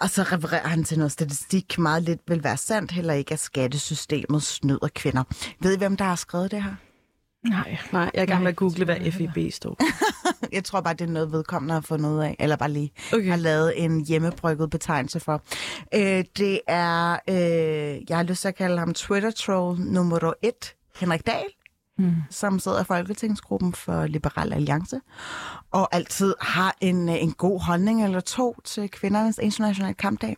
[0.00, 3.40] Og så refererer han til noget statistik, meget lidt vil være sandt, heller ikke at
[3.40, 5.24] skattesystemet snyder kvinder.
[5.60, 6.74] Ved I, hvem der har skrevet det her?
[7.44, 7.78] Nej.
[7.92, 9.76] Nej, jeg er i gang med at google, hvad FIB står.
[10.52, 13.28] Jeg tror bare, det er noget vedkommende har fundet ud af, eller bare lige Okay.
[13.28, 15.42] har lavet en hjemmebrygget betegnelse for.
[15.94, 21.26] Øh, det er, øh, jeg har lyst til at kalde ham Twitter-troll nummer et, Henrik
[21.26, 21.44] Dahl,
[21.98, 22.14] Mm.
[22.30, 25.00] som sidder i Folketingsgruppen for Liberal Alliance,
[25.70, 30.36] og altid har en, øh, en god holdning eller to til kvindernes internationale kampdag.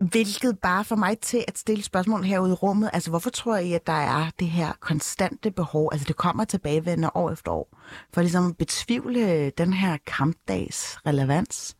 [0.00, 2.90] Hvilket bare får mig til at stille spørgsmål herude i rummet.
[2.92, 5.88] Altså, hvorfor tror I, at der er det her konstante behov?
[5.92, 7.78] Altså, det kommer tilbagevendende år efter år.
[8.14, 11.76] For ligesom at betvivle den her kampdags relevans.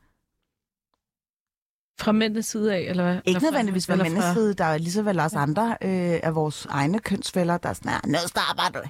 [2.01, 3.21] Fra mændenes side af, eller hvad?
[3.25, 4.59] Ikke nødvendigvis fra fra- mennesket.
[4.59, 7.93] Der er lige så vel også andre øh, af vores egne kønsfælder, der er sådan,
[7.93, 8.89] "Ah, noget starter du.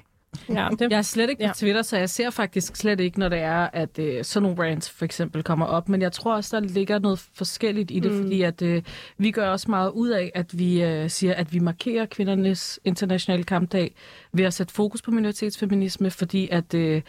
[0.49, 1.53] Ja, det, Jeg er slet ikke på Ja.
[1.55, 4.91] Twitter, så jeg ser faktisk slet ikke, når det er, at øh, sådan nogle brands
[4.91, 5.89] for eksempel kommer op.
[5.89, 8.23] Men jeg tror også, der ligger noget forskelligt i det, Mm.
[8.23, 8.83] fordi at øh,
[9.19, 13.45] vi gør også meget ud af, at vi øh, siger, at vi markerer kvindernes internationale
[13.45, 13.95] kampdag
[14.33, 17.03] ved at sætte fokus på minoritetsfeminisme, fordi at øh,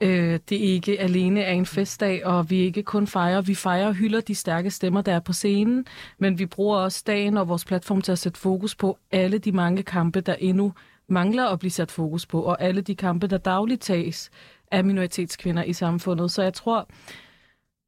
[0.00, 3.94] øh, det ikke alene er en festdag, og vi ikke kun fejrer, vi fejrer og
[3.94, 5.86] hylder de stærke stemmer, der er på scenen,
[6.18, 9.52] men vi bruger også dagen og vores platform til at sætte fokus på alle de
[9.52, 10.72] mange kampe, der endnu
[11.10, 14.30] mangler at blive sat fokus på, og alle de kampe, der dagligt tages
[14.72, 16.30] af minoritetskvinder i samfundet.
[16.30, 16.88] Så jeg tror,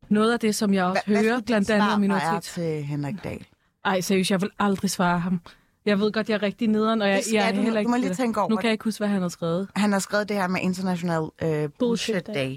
[0.08, 2.52] noget af det, som jeg også Hvad, hvad hører, blandt andet minoritets...
[2.54, 3.46] til Henrik Dahl?
[3.84, 5.40] Ej, seriøst, jeg vil aldrig svare ham.
[5.86, 7.56] Jeg ved godt, jeg er rigtig nederen, og jeg, jeg er du.
[7.60, 7.90] heller Du ikke...
[7.90, 9.68] må lige tænke over Nu kan jeg ikke huske, hvad han har skrevet.
[9.76, 12.34] Han har skrevet det her med International øh, Bullshit Day.
[12.34, 12.56] Day.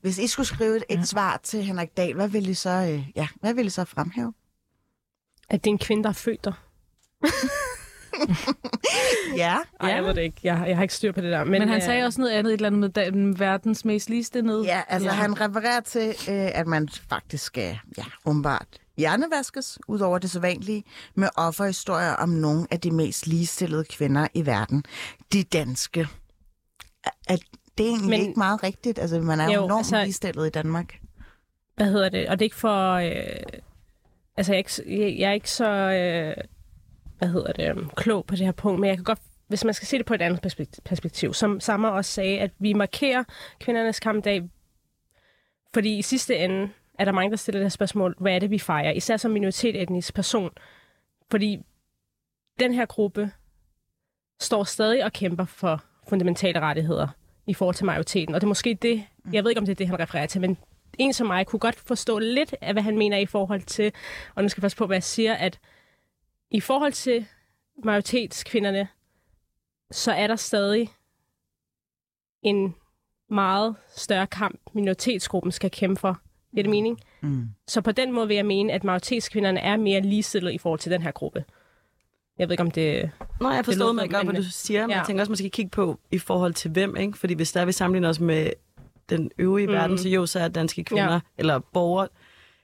[0.00, 1.02] Hvis I skulle skrive et, et Ja.
[1.02, 4.32] svar til Henrik Dahl, hvad ville I så, øh, ja, hvad ville I så fremhæve?
[5.50, 6.52] at det er en kvinde, der er født der.
[9.36, 9.56] Ja.
[9.80, 10.36] Ej, jeg ved det ikke.
[10.42, 11.44] Jeg, jeg har ikke styr på det der.
[11.44, 14.08] Men, Men, han øh, sagde også noget andet, et eller andet med den verdens mest
[14.10, 14.64] ligestillede.
[14.64, 15.14] Ja, altså Ja.
[15.14, 18.66] han refererer til, øh, at man faktisk skal, ja, umiddelbart
[18.98, 24.46] hjernevaskes, ud over det sædvanlige, med offerhistorier om nogle af de mest ligestillede kvinder i
[24.46, 24.84] verden.
[25.32, 26.06] De danske.
[27.28, 27.40] At,
[27.78, 28.98] det er egentlig Men- ikke meget rigtigt.
[28.98, 30.94] Altså, man er jo, enormt altså- ligestillet i Danmark.
[31.76, 32.28] hvad hedder det?
[32.28, 32.92] Og det er ikke for...
[32.92, 33.60] Øh,
[34.36, 35.68] altså, jeg er ikke, jeg, jeg er ikke så...
[35.70, 36.34] Øh,
[37.18, 37.72] hvad hedder det?
[37.72, 39.18] Um, klog på det her punkt, men jeg kan godt...
[39.48, 42.50] Hvis man skal se det på et andet perspekt- perspektiv, som Sammer også sagde, at
[42.58, 43.24] vi markerer
[43.60, 44.42] kvindernes kampdag,
[45.74, 48.50] fordi i sidste ende er der mange, der stiller det her spørgsmål, hvad er det,
[48.50, 48.92] vi fejrer?
[48.92, 50.50] Især som minoritetsetnisk person.
[51.30, 51.58] Fordi
[52.60, 53.30] den her gruppe
[54.40, 57.08] står stadig og kæmper for fundamentale rettigheder
[57.46, 58.34] i forhold til majoriteten.
[58.34, 60.40] Og det er måske det, jeg ved ikke, om det er det, han refererer til,
[60.40, 60.58] men
[60.98, 63.92] en som mig kunne godt forstå lidt af, hvad han mener i forhold til,
[64.34, 65.58] og nu skal jeg passe på, hvad jeg siger, at
[66.50, 67.26] i forhold til
[67.84, 68.88] majoritetskvinderne,
[69.90, 70.88] så er der stadig
[72.42, 72.74] en
[73.30, 76.20] meget større kamp, minoritetsgruppen skal kæmpe for.
[76.50, 77.00] Det er det mening?
[77.20, 77.48] Mm.
[77.66, 80.92] Så på den måde vil jeg mene, at majoritetskvinderne er mere ligestillet i forhold til
[80.92, 81.44] den her gruppe.
[82.38, 83.10] Jeg ved ikke, om det...
[83.40, 84.96] Nå, jeg forstår mig godt, hvad men- du siger, men ja.
[84.98, 87.18] jeg tænker også, man skal kigge på i forhold til hvem, ikke?
[87.18, 88.50] Fordi hvis der vi sammenligner os med
[89.10, 89.70] den øvrige mm.
[89.72, 89.76] Mm.
[89.78, 91.20] verden, så jo, så er danske kvinder, Ja.
[91.38, 92.08] eller borgere,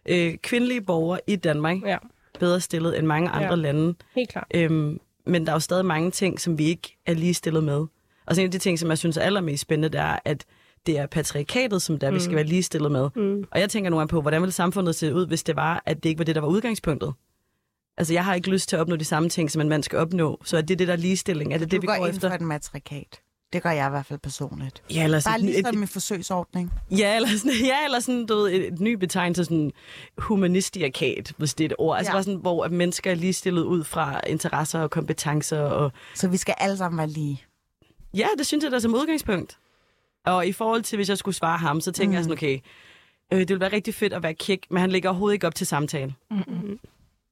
[0.08, 1.98] øh, kvindelige borgere i Danmark, Ja,
[2.40, 3.54] bedre stillet end mange andre Ja.
[3.54, 3.94] lande.
[4.14, 4.46] helt klart.
[4.54, 7.86] Øhm, men der er jo stadig mange ting, som vi ikke er lige stillet med.
[8.26, 10.44] Og så en af de ting, som jeg synes er allermest spændende, det er, at
[10.86, 12.14] det er patriarkatet, som der mm.
[12.16, 13.08] vi skal være lige stillet med.
[13.16, 13.44] Mm.
[13.50, 16.02] Og jeg tænker nogle gange på, hvordan ville samfundet se ud, hvis det var, at
[16.02, 17.12] det ikke var det, der var udgangspunktet?
[17.96, 19.98] Altså, jeg har ikke lyst til at opnå de samme ting, som en mand skal
[19.98, 20.40] opnå.
[20.44, 21.52] Så er det det, der er ligestilling?
[21.54, 22.28] Er det Du det, vi går går ind efter?
[22.28, 23.20] for et matrikat.
[23.52, 24.82] Det gør jeg i hvert fald personligt.
[24.90, 26.72] Ja, eller Bare sådan, et, ligesom et, med forsøgsordning.
[26.90, 29.72] ja, eller sådan, ja, eller sådan du ved, et, et ny betegnelse, sådan
[30.18, 31.96] humanistiakat, hvis det er et ord.
[31.98, 32.14] Altså Ja.
[32.14, 35.60] bare sådan, hvor at mennesker er ligestillet ud fra interesser og kompetencer.
[35.60, 35.92] Og...
[36.14, 37.42] Så vi skal alle sammen være lige.
[38.14, 39.58] Ja, det synes jeg da som udgangspunkt.
[40.26, 42.14] Og i forhold til, hvis jeg skulle svare ham, så tænker mm.
[42.14, 42.58] jeg sådan, okay,
[43.32, 45.54] øh, det ville være rigtig fedt at være kæk, men han lægger overhovedet ikke op
[45.54, 46.14] til samtale.
[46.30, 46.78] Mm-mm.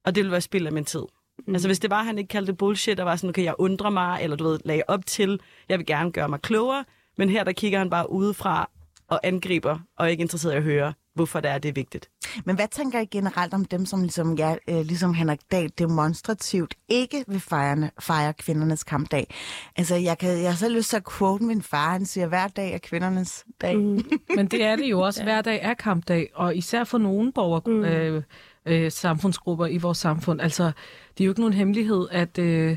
[0.04, 1.02] Og det ville være spild af min tid.
[1.46, 1.54] Mm.
[1.54, 3.90] Altså hvis det var, han ikke kaldte det bullshit, og var sådan, okay, jeg undrer
[3.90, 6.84] mig, eller du ved, lagde op til, jeg vil gerne gøre mig klogere,
[7.18, 8.70] men her der kigger han bare udefra
[9.08, 12.10] og angriber, og er ikke interesseret i at høre, hvorfor det er, det er vigtigt.
[12.44, 16.74] Men hvad tænker I generelt om dem, som ligesom, ja, øh, ligesom Henrik Dahl demonstrativt
[16.88, 19.34] ikke vil fejre, fejre kvindernes kampdag?
[19.76, 21.92] Altså, jeg, kan, jeg har selv lyst til at quote min far.
[21.92, 23.76] Han siger, hver dag er kvindernes dag.
[23.78, 24.02] Mm.
[24.36, 25.22] Men det er det jo også.
[25.22, 27.84] Hver dag er kampdag, og især for nogle borger, mm.
[27.84, 28.22] øh,
[28.66, 30.40] øh, samfundsgrupper i vores samfund.
[30.40, 30.64] Altså,
[31.18, 32.76] det er jo ikke nogen hemmelighed, at, øh,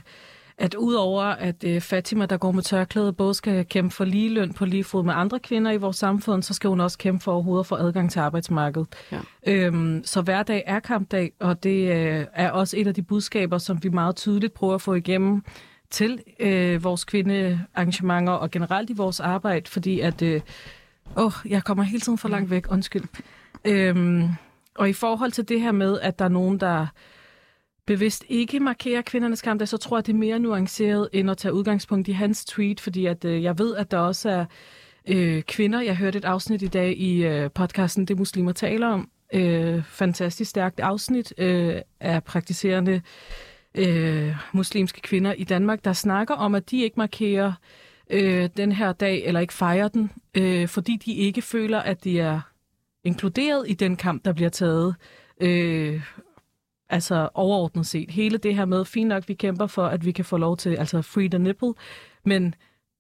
[0.58, 4.54] at udover at øh, Fatima, der går med tørklæde, både skal kæmpe for lige løn
[4.54, 7.32] på lige fod med andre kvinder i vores samfund, så skal hun også kæmpe for
[7.32, 8.88] overhovedet få adgang til arbejdsmarkedet.
[9.12, 9.20] Ja.
[9.48, 13.58] Øhm, så hver dag er kampdag, og det øh, er også et af de budskaber,
[13.58, 15.44] som vi meget tydeligt prøver at få igennem
[15.90, 20.22] til øh, vores kvindearrangementer og generelt i vores arbejde, fordi at...
[20.22, 20.42] Øh,
[21.18, 23.04] Åh, jeg kommer hele tiden for langt væk, undskyld.
[23.66, 24.30] Øhm,
[24.76, 26.88] og i forhold til det her med, at der er nogen, der
[27.86, 31.54] bevidst ikke markerer kvindernes kamp, så tror jeg, det er mere nuanceret, end at tage
[31.54, 34.46] udgangspunkt i hans tweet, fordi at, øh, jeg ved, at der også er
[35.08, 35.82] øh, kvinder.
[35.82, 39.10] Jeg hørte et afsnit i dag i øh, podcasten Det Muslimer taler om.
[39.34, 43.02] Øh, fantastisk stærkt afsnit øh, af praktiserende
[43.76, 47.54] øh, muslimske kvinder i Danmark, der snakker om, at de ikke markerer
[48.10, 52.20] øh, den her dag, eller ikke fejrer den, øh, fordi de ikke føler, at de
[52.20, 52.42] er
[53.04, 54.96] inkluderet i den kamp, der bliver taget.
[55.42, 56.02] Øh,
[56.90, 58.12] altså overordnet set.
[58.12, 60.76] Hele det her med, fint nok, vi kæmper for, at vi kan få lov til,
[60.76, 61.74] altså free the nipple,
[62.26, 62.56] men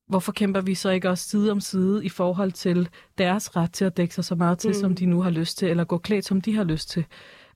[0.07, 3.85] hvorfor kæmper vi så ikke også side om side i forhold til deres ret til
[3.85, 4.73] at dække sig så meget til, mm.
[4.73, 7.05] som de nu har lyst til, eller gå klædt, som de har lyst til.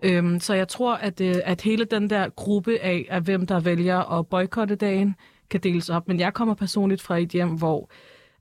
[0.04, 3.60] Øhm, så jeg tror, at, øh, at hele den der gruppe af, af, hvem der
[3.60, 5.16] vælger at boykotte dagen,
[5.50, 6.08] kan deles op.
[6.08, 7.90] Men jeg kommer personligt fra et hjem, hvor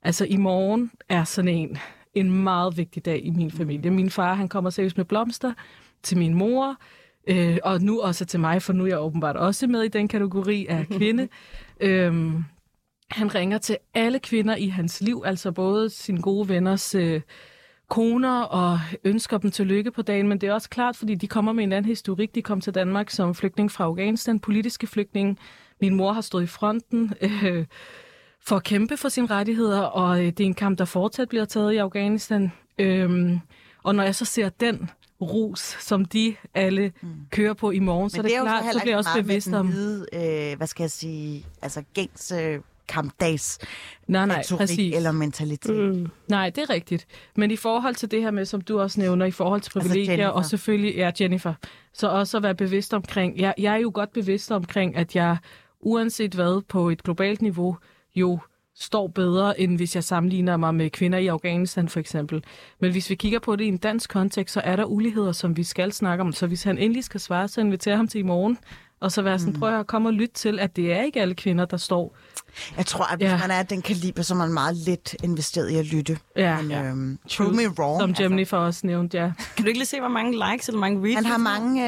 [0.01, 1.77] altså i morgen er sådan en,
[2.19, 3.91] en meget vigtig dag i min familie.
[3.91, 5.53] Min far, han kommer seriøst med blomster
[6.03, 6.75] til min mor,
[7.27, 10.07] øh, og nu også til mig, for nu er jeg åbenbart også med i den
[10.07, 11.27] kategori af kvinde.
[11.79, 12.43] øhm,
[13.11, 17.21] han ringer til alle kvinder i hans liv, altså både sine gode venners øh,
[17.89, 21.53] koner og ønsker dem tillykke på dagen, men det er også klart, fordi de kommer
[21.53, 22.35] med en anden historik.
[22.35, 25.37] De kom til Danmark som flygtning fra Afghanistan, politiske flygtninge.
[25.81, 27.65] Min mor har stået i fronten øh,
[28.47, 31.45] for at kæmpe for sine rettigheder, og øh, det er en kamp, der fortsat bliver
[31.45, 32.51] taget i Afghanistan.
[32.79, 33.39] Øhm,
[33.83, 34.89] og når jeg så ser den
[35.21, 37.09] rus, som de alle mm.
[37.31, 39.67] kører på i morgen, så er det, jo klart, så bliver jeg også bevidst om...
[39.67, 43.59] Hvide, øh, hvad skal jeg sige, altså gængs øh, kampdags
[44.07, 44.95] Nej, nej, retorik præcis.
[44.95, 45.95] eller mentalitet.
[45.95, 46.07] Mm.
[46.27, 47.07] Nej, det er rigtigt.
[47.35, 49.89] Men i forhold til det her med, som du også nævner, i forhold til Altså
[49.89, 50.29] privilegier, Jennifer.
[50.29, 51.53] og selvfølgelig, ja, Jennifer,
[51.93, 55.37] så også at være bevidst omkring, jeg, jeg er jo godt bevidst omkring, at jeg
[55.79, 57.77] uanset hvad på et globalt niveau,
[58.19, 58.39] jo
[58.79, 62.43] står bedre, end hvis jeg sammenligner mig med kvinder i Afghanistan for eksempel.
[62.79, 65.57] Men hvis vi kigger på det i en dansk kontekst, så er der uligheder, som
[65.57, 66.33] vi skal snakke om.
[66.33, 68.57] Så hvis han endelig skal svare, så inviterer ham til i morgen,
[68.99, 69.59] og så være sådan, Mm.
[69.59, 72.15] prøv at komme og lytte til, at det er ikke alle kvinder, der står.
[72.77, 73.37] Jeg tror, at hvis Ja.
[73.37, 76.17] man er af den kaliber, så er man meget lidt investeret i at lytte.
[76.35, 76.83] Ja, Men, ja.
[76.83, 78.01] øhm, prove me wrong.
[78.01, 79.23] Som Gemini for os nævnte, ja.
[79.55, 81.15] Kan du ikke lige se, hvor mange likes eller mange retweets?
[81.15, 81.81] Han har mange,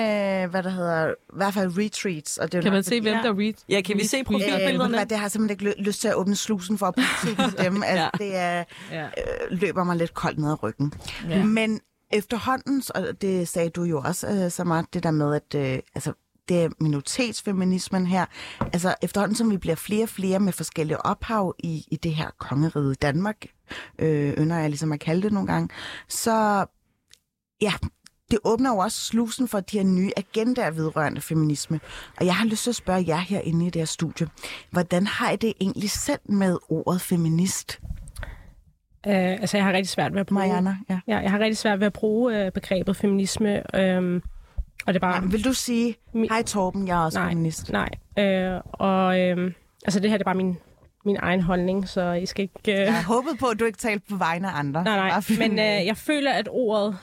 [0.43, 2.37] øh, hvad der hedder, i hvert fald retreats.
[2.37, 3.21] Og det er Kan nok man se, fordi- hvem Ja.
[3.23, 3.53] der read?
[3.69, 4.95] Ja, kan vi se Øh, profilbillederne?
[4.97, 7.01] hvad, det har jeg simpelthen ikke ly- lyst til at åbne slusen for at på
[7.63, 7.83] dem.
[7.85, 9.03] Altså, det er, Ja.
[9.05, 9.09] øh,
[9.51, 10.93] løber mig lidt koldt ned ad ryggen.
[11.29, 11.43] Ja.
[11.43, 11.79] Men
[12.13, 15.79] efterhånden, og det sagde du jo også, øh, så meget, det der med, at øh,
[15.95, 16.13] altså,
[16.49, 18.25] det er minoritetsfeminismen her.
[18.61, 22.29] Altså efterhånden, som vi bliver flere og flere med forskellige ophav i, i det her
[22.37, 23.45] kongerige Danmark,
[23.99, 25.69] øh, ynder jeg ligesom at kalde det nogle gange,
[26.07, 26.65] så
[27.61, 27.73] ja,
[28.31, 31.79] det åbner jo også slusen for de her nye agendaer vedrørende feminisme.
[32.17, 34.27] Og jeg har lyst til at spørge jer herinde i det her studie,
[34.71, 37.79] hvordan har I det egentlig selv med ordet feminist,
[39.07, 40.47] Øh, altså, jeg har rigtig svært ved at bruge...
[40.47, 40.77] Mariana?
[40.89, 40.99] Ja.
[41.07, 43.75] Ja, jeg har rigtig svært ved at bruge øh, begrebet feminisme.
[43.75, 44.23] Øhm,
[44.87, 45.15] og det er bare...
[45.15, 45.95] Jamen, vil du sige,
[46.29, 47.29] hej Torben, jeg er også Nej.
[47.29, 47.71] feminist?
[47.71, 47.89] Nej.
[48.19, 49.51] Øh, og øh,
[49.85, 50.57] altså, det her det er bare min,
[51.05, 52.71] min egen holdning, så I skal ikke...
[52.71, 52.79] Øh...
[52.79, 54.83] Jeg håbet på, at du ikke talte på vegne af andre.
[54.83, 55.21] Nej, nej.
[55.39, 56.97] Men øh, jeg føler, at ordet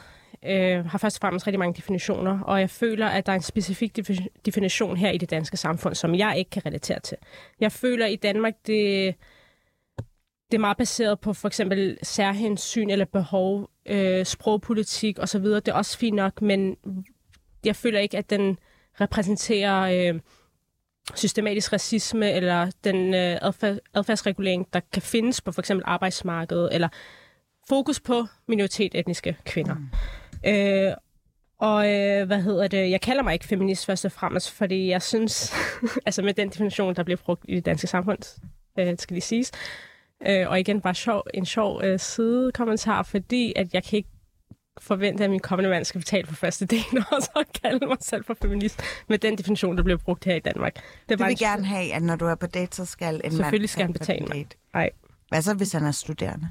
[0.45, 3.43] øh, har først og fremmest rigtig mange definitioner, og jeg føler, at der er en
[3.43, 7.17] specifik defi- definition her i det danske samfund, som jeg ikke kan relatere til.
[7.61, 9.15] Jeg føler, i Danmark, det,
[10.51, 15.45] det er meget baseret på for eksempel særhensyn eller behov, øh, sprogpolitik osv.
[15.45, 16.77] Det er også fint nok, men
[17.67, 18.59] jeg føler ikke, at den
[19.01, 20.21] repræsenterer øh,
[21.15, 26.89] systematisk racisme eller den øh, adfærd, adfærdsregulering, der kan findes på for eksempel arbejdsmarkedet, eller
[27.69, 29.75] fokus på minoritet-etniske kvinder.
[29.75, 30.51] Mm.
[30.51, 30.95] Øh,
[31.59, 32.91] og øh, hvad hedder det?
[32.91, 35.55] Jeg kalder mig ikke feminist først og fremmest, fordi jeg synes,
[36.07, 38.41] altså med den definition, der bliver brugt i det danske samfund,
[38.79, 39.53] øh, skal lige siges.
[40.27, 44.09] Øh, og igen bare sjov, en sjov øh, sidekommentar, fordi at jeg kan ikke
[44.81, 48.25] forvente, at min kommende mand skal betale for første del, og så kalde mig selv
[48.25, 50.75] for feminist med den definition, der bliver brugt her i Danmark.
[51.09, 53.21] Det Du vil en- gerne have, at når du er på date, så skal en
[53.23, 54.47] mand Selvfølgelig skal han betale mig.
[54.75, 54.91] Nej.
[55.29, 56.49] Hvad så, hvis han er studerende?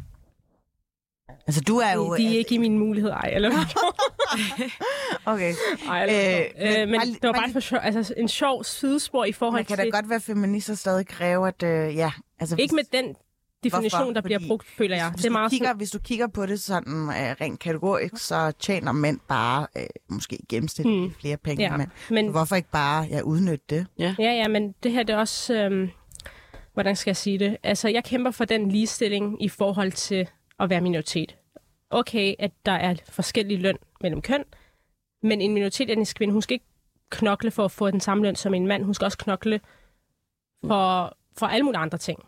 [1.47, 2.15] Altså, du er jo...
[2.15, 3.29] De er ikke i min mulighed, ej.
[3.33, 3.51] Eller
[5.25, 5.53] Okay.
[5.89, 9.25] Ej, eller, Øh, øh, men men det var bare for sjov, altså en sjov sidespor
[9.25, 9.85] i forhold Man kan til...
[9.85, 11.63] da godt være feminist og stadig kræve, at...
[11.63, 13.15] Øh, ja, altså, Ikke med den
[13.69, 14.13] definition, Hvorfor?
[14.13, 15.09] der bliver Fordi brugt, føler jeg.
[15.09, 17.59] Hvis, Det er du meget kigger, sådan, hvis du kigger på det sådan øh, rent
[17.59, 21.13] kategorisk, så tjener mænd bare øh, måske i gennemsnit Hmm.
[21.19, 21.89] flere penge Ja, end mænd.
[22.09, 23.87] men, Hvorfor ikke bare ja, udnytte det?
[23.99, 25.53] ja, ja, men det her det er også...
[25.53, 25.89] Øhm,
[26.73, 27.57] hvordan skal jeg sige det?
[27.63, 30.27] Altså, jeg kæmper for den ligestilling i forhold til
[30.59, 31.35] at være minoritet.
[31.89, 34.43] Okay, at der er forskellig løn mellem køn,
[35.23, 36.65] men en minoritetsetnisk kvinde, hun skal ikke
[37.09, 38.83] knokle for at få den samme løn som en mand.
[38.83, 39.59] Hun skal også knokle
[40.65, 42.19] for, for alle mulige andre ting.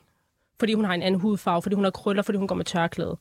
[0.59, 3.17] Fordi hun har en anden hudfarve, fordi hun har krøller, fordi hun går med tørklæde.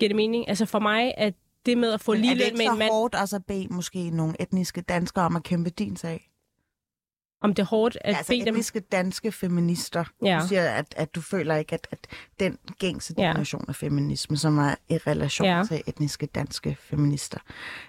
[0.00, 0.48] Giver det mening?
[0.48, 1.34] Altså for mig, at
[1.66, 3.44] det med at få lige er det ikke med så en mand, hårdt også at
[3.46, 6.26] bede måske nogle etniske danskere om at kæmpe din sag?
[7.42, 8.54] om det er hårdt at Ja, altså bede dem...
[8.54, 10.04] etniske danske feminister.
[10.24, 10.38] Ja.
[10.42, 12.06] Du siger, at, at du føler ikke, at, at
[12.40, 13.28] den gængse Ja.
[13.28, 15.62] definition af feminisme, som er i relation Ja.
[15.68, 17.38] til etniske danske feminister,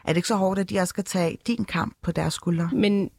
[0.04, 2.70] er det ikke så hårdt, at de også skal tage din kamp på deres skuldre?
[2.74, 3.12] Men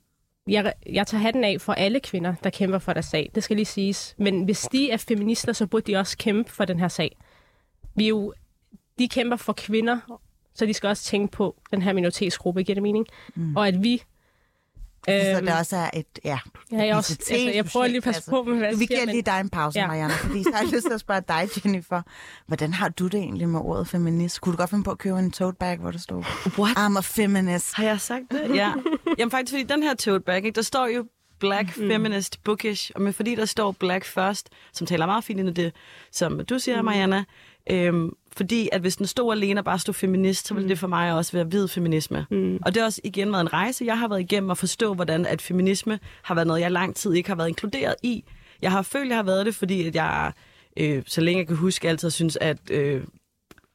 [0.47, 3.31] jeg, jeg tager hatten af for alle kvinder, der kæmper for deres sag.
[3.35, 4.15] Det skal lige siges.
[4.19, 7.17] Men hvis de er feminister, så burde de også kæmpe for den her sag.
[7.95, 8.35] Vi er jo,
[8.99, 10.19] de kæmper for kvinder,
[10.55, 13.07] så de skal også tænke på den her minoritetsgruppe, giver det mening?
[13.35, 13.57] Mm.
[13.57, 14.03] Og at vi...
[15.09, 16.39] Så øhm, der også er et, ja,
[16.73, 18.31] ja, jeg, også, altså, jeg prøver lige at passe altså.
[18.31, 19.83] på med, hvad Du, jeg vi giver men- lige dig en pause, ja.
[19.83, 19.87] Ja.
[19.89, 22.03] Marianne, fordi så har jeg lyst til at spørge dig, Jennifer.
[22.47, 24.41] Hvordan har du det egentlig med ordet feminist?
[24.41, 26.27] Kunne du godt finde på at købe en tote bag, hvor der står,
[26.59, 26.77] What?
[26.79, 27.75] I'm a feminist?
[27.75, 28.57] Har jeg sagt det?
[28.57, 28.73] Ja.
[29.19, 31.05] Jamen faktisk, fordi den her tote bag, ikke, der står jo
[31.41, 31.89] Black Mm.
[31.89, 35.53] Feminist Bookish, og men fordi der står Black først, som taler meget fint ind i
[35.53, 35.73] det,
[36.13, 36.85] som du siger, Mm.
[36.85, 37.25] Mariana,
[37.71, 40.87] øhm, fordi at hvis den stod alene og bare stod feminist, så ville det for
[40.87, 42.27] mig også være hvid feminisme.
[42.31, 42.59] Mm.
[42.63, 45.27] Og det har også igen været en rejse, jeg har været igennem at forstå, hvordan
[45.27, 48.25] at feminisme har været noget, jeg lang tid ikke har været inkluderet i.
[48.63, 50.33] Jeg har følt, jeg har været det, fordi at jeg,
[50.77, 53.05] øh, så længe jeg kan huske, altid synes, at øh,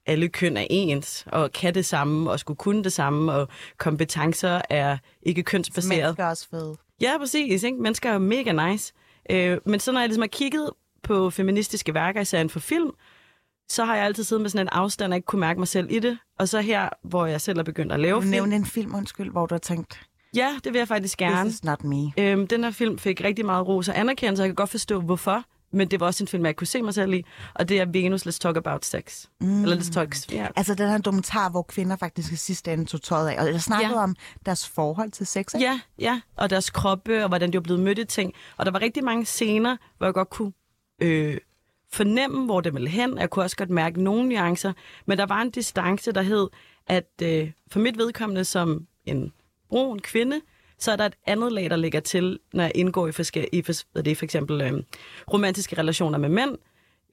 [0.06, 3.48] alle køn er ens, og kan det samme, og skulle kunne det samme, og
[3.78, 6.00] kompetencer er ikke kønsbaseret.
[6.00, 6.76] Mennesker er også fede.
[7.02, 7.64] Ja, præcis.
[7.64, 7.78] Ikke?
[7.82, 8.94] Mennesker er mega nice.
[9.30, 10.70] Øh, men så når jeg ligesom har kigget
[11.04, 12.92] på feministiske værker, især inden for film,
[13.70, 15.88] så har jeg altid siddet med sådan en afstand, og ikke kunne mærke mig selv
[15.92, 16.18] i det.
[16.40, 18.32] Og så her, hvor jeg selv er begyndt at lave film.
[18.32, 20.02] nævnte en film, undskyld, hvor du har tænkt,
[20.36, 21.42] Ja, det vil jeg faktisk gerne.
[21.50, 22.12] this is not me.
[22.18, 25.02] Øhm, den her film fik rigtig meget ros og anerkendelse, og jeg kan godt forstå,
[25.02, 25.44] hvorfor.
[25.74, 27.24] Men det var også en film, jeg kunne se mig selv i.
[27.54, 29.26] Og det er Venus, Let's Talk About Sex.
[29.42, 29.62] Mm.
[29.64, 30.16] Eller Let's Talk...
[30.32, 30.48] Ja.
[30.56, 33.42] Altså den her dokumentar, hvor kvinder faktisk i sidste ende tog tøjet af.
[33.42, 34.04] Og jeg snakkede Ja.
[34.04, 34.16] om
[34.46, 35.54] deres forhold til sex.
[35.54, 35.66] ikke?
[35.66, 38.34] Ja, ja, og deres kroppe, og hvordan de var blevet mødt i ting.
[38.58, 40.52] Og der var rigtig mange scener, hvor jeg godt kunne
[41.02, 41.38] øh,
[41.92, 43.18] fornemme, hvor det ville hen.
[43.18, 44.74] Jeg kunne også godt mærke nogle nuancer.
[45.06, 46.48] Men der var en distance, der hed,
[46.88, 49.34] at øh, for mit vedkommende som en
[49.70, 50.42] brun kvinde,
[50.80, 53.62] Så er der et andet lag, der ligger til, når jeg indgår i, forske- i
[53.62, 54.84] for, det er, for eksempel øh,
[55.34, 56.58] romantiske relationer med mænd.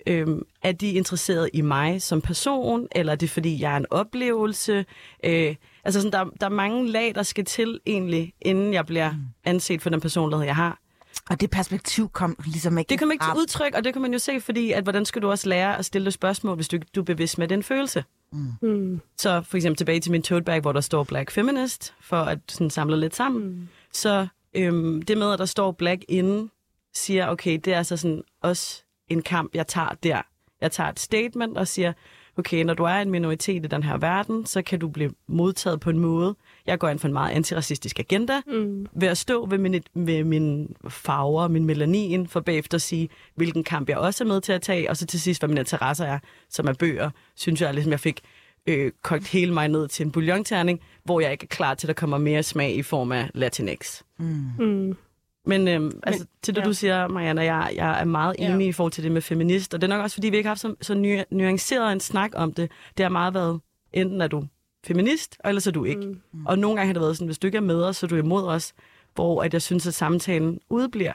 [0.06, 0.26] Øh,
[0.62, 4.84] er de interesseret i mig som person, eller er det fordi, jeg er en oplevelse?
[5.24, 5.54] Øh,
[5.84, 9.14] altså sådan, der, der er mange lag, der skal til egentlig, inden jeg bliver
[9.44, 10.78] anset for den personlighed, jeg har.
[11.30, 14.12] Og det perspektiv kom ligesom ikke Det kommer ikke til udtryk, og det kan man
[14.12, 16.76] jo se, fordi at, hvordan skal du også lære at stille dig spørgsmål, hvis du,
[16.76, 18.04] ikke- du er bevidst med den følelse.
[18.62, 19.00] Mm.
[19.18, 22.38] Så for eksempel tilbage til min tote bag, hvor der står Black Feminist, for at
[22.48, 23.42] sådan samle lidt sammen.
[23.48, 23.68] Mm.
[23.92, 26.50] Så øhm, det med, at der står Black inden,
[26.94, 30.22] siger, okay, det er altså sådan også en kamp, jeg tager der.
[30.60, 31.92] Jeg tager et statement og siger,
[32.36, 35.80] okay, når du er en minoritet i den her verden, så kan du blive modtaget
[35.80, 36.34] på en måde.
[36.66, 38.86] Jeg går ind for en meget antiracistisk agenda, Mm.
[38.92, 43.64] ved at stå ved min, ved min farver, min melanin, for bagefter at sige, hvilken
[43.64, 46.04] kamp jeg også er med til at tage, og så til sidst, hvad mine interesser
[46.04, 46.18] er,
[46.50, 48.20] som er bøger, synes jeg, ligesom jeg fik
[48.66, 51.88] øh, kogt hele mig ned til en bouillonterning, hvor jeg ikke er klar til, at
[51.88, 54.02] der kommer mere smag i form af Latinx.
[54.18, 54.96] Mm.
[55.46, 56.66] Men, øhm, altså, til det, ja.
[56.66, 58.54] du siger, Marianne, jeg, jeg er meget Ja.
[58.54, 60.46] enig i forhold til det med feminist, og det er nok også, fordi vi ikke
[60.46, 62.70] har haft så, så nu, nuanceret en snak om det.
[62.96, 63.60] Det har meget været,
[63.92, 64.44] enten er du
[64.86, 66.06] feminist, og ellers er du ikke.
[66.32, 66.46] Mm.
[66.46, 68.08] Og nogle gange har det været sådan, hvis du ikke er med os, så er
[68.08, 68.74] du imod os,
[69.14, 71.12] hvor at jeg synes, at samtalen udbliver.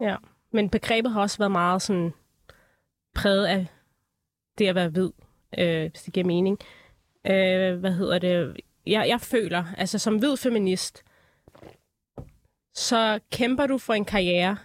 [0.00, 0.16] Ja,
[0.52, 2.12] men begrebet har også været meget sådan
[3.14, 3.66] præget af
[4.58, 5.10] det at være hvid,
[5.58, 6.58] øh, hvis det giver mening.
[7.26, 8.56] Øh, hvad hedder det?
[8.86, 11.02] Jeg, jeg føler, altså som hvid feminist,
[12.78, 14.56] så kæmper du for en karriere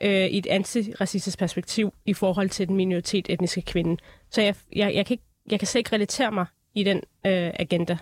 [0.00, 3.96] øh, i et antiracistisk perspektiv i forhold til den minoritet etniske kvinde.
[4.30, 7.50] Så jeg, jeg, jeg, kan, ikke, jeg kan slet ikke relatere mig i den øh,
[7.60, 7.98] agenda.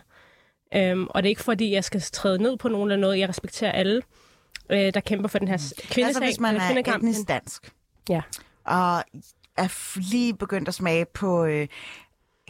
[0.75, 3.19] Øhm, og det er ikke fordi, jeg skal træde ned på nogen eller noget.
[3.19, 4.03] Jeg respekterer alle,
[4.71, 6.05] øh, der kæmper for den her s- kvindesag.
[6.05, 7.73] Altså hvis man er etnisk dansk,
[8.09, 8.21] Ja.
[8.65, 9.05] og
[9.57, 11.69] er lige begyndt at smage på øh,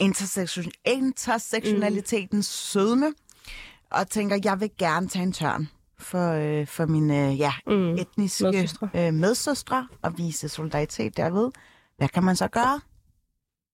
[0.01, 2.79] intersektion- intersektionalitetens mm.
[2.79, 3.13] sødme,
[3.91, 5.67] og tænker, jeg vil gerne tage en tørn
[6.01, 7.93] for, øh, for mine øh, ja, Mm.
[7.93, 8.89] etniske Medsøstre.
[8.95, 11.49] øh, medsøstre og vise solidaritet derved.
[11.97, 12.81] Hvad kan man så gøre?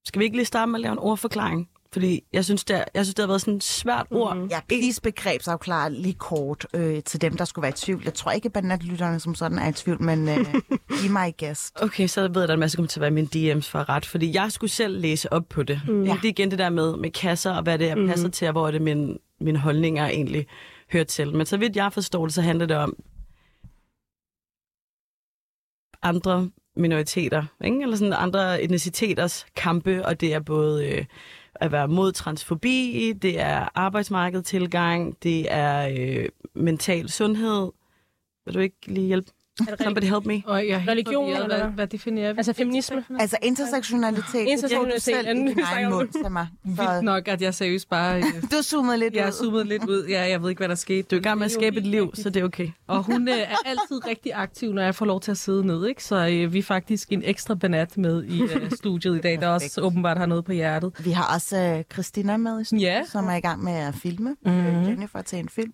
[0.06, 1.70] Skal vi ikke lige starte med at lave en ordforklaring?
[1.94, 4.38] Fordi jeg synes, det, er, jeg synes, det har været sådan et svært ord.
[4.38, 4.48] Mhm.
[4.48, 8.02] Ja, please begrebsafklare lige kort øh, til dem, der skulle være i tvivl.
[8.06, 10.46] Jeg tror ikke, at bandnatlytterne som sådan er i tvivl, men øh,
[11.02, 11.82] giv mig gæst.
[11.82, 13.70] Okay, så ved jeg, at der er en masse, kommer til at være min DM's
[13.72, 15.82] for ret, fordi jeg skulle selv læse op på det.
[15.88, 16.04] Mm.
[16.04, 16.12] Ja.
[16.14, 18.48] Det er igen det der med, med kasser, og hvad det er, jeg passer til,
[18.48, 20.48] og hvor er det min, mine holdninger egentlig
[20.92, 21.36] hører til.
[21.36, 22.96] Men så vidt jeg forstår det, så handler det om
[26.02, 27.82] andre minoriteter, ikke?
[27.82, 31.06] eller sådan andre etniciteters kampe, og det er både øh,
[31.56, 37.72] at være mod transfobi, det er arbejdsmarkedstilgang, det er øh, mental sundhed.
[38.46, 39.32] Vil du ikke lige hjælpe?
[39.60, 40.41] Er det Somebody help me.
[40.45, 41.43] Og jeg er Religion, forvirret.
[41.43, 41.88] eller hvad, hvad?
[41.88, 42.38] definerer vi?
[42.38, 43.03] Altså feminisme?
[43.20, 46.47] Altså intersektionalitet, det bruger du Intersektionalitet, selv i din egen jeg mund til mig.
[46.64, 48.18] Vildt nok, at jeg seriøst bare...
[48.18, 49.32] Øh, du zoomede lidt jeg er ud.
[49.32, 50.05] zoomet lidt ud.
[50.10, 51.01] Ja, jeg ved ikke, hvad der skete.
[51.01, 52.68] Du er i gang med at skabe et liv, så det er okay.
[52.88, 55.88] Og hun øh, er altid rigtig aktiv, når jeg får lov til at sidde ned.
[55.88, 56.03] Ikke?
[56.03, 59.47] Så øh, vi er faktisk en ekstra banat med i øh, studiet i dag, der
[59.47, 60.91] også åbenbart har noget på hjertet.
[60.99, 63.01] Vi har også øh, Christina med i studiet, Ja.
[63.05, 64.36] som er i gang med at filme.
[64.45, 64.84] Mm-hmm.
[64.88, 65.74] Jennifer til en film.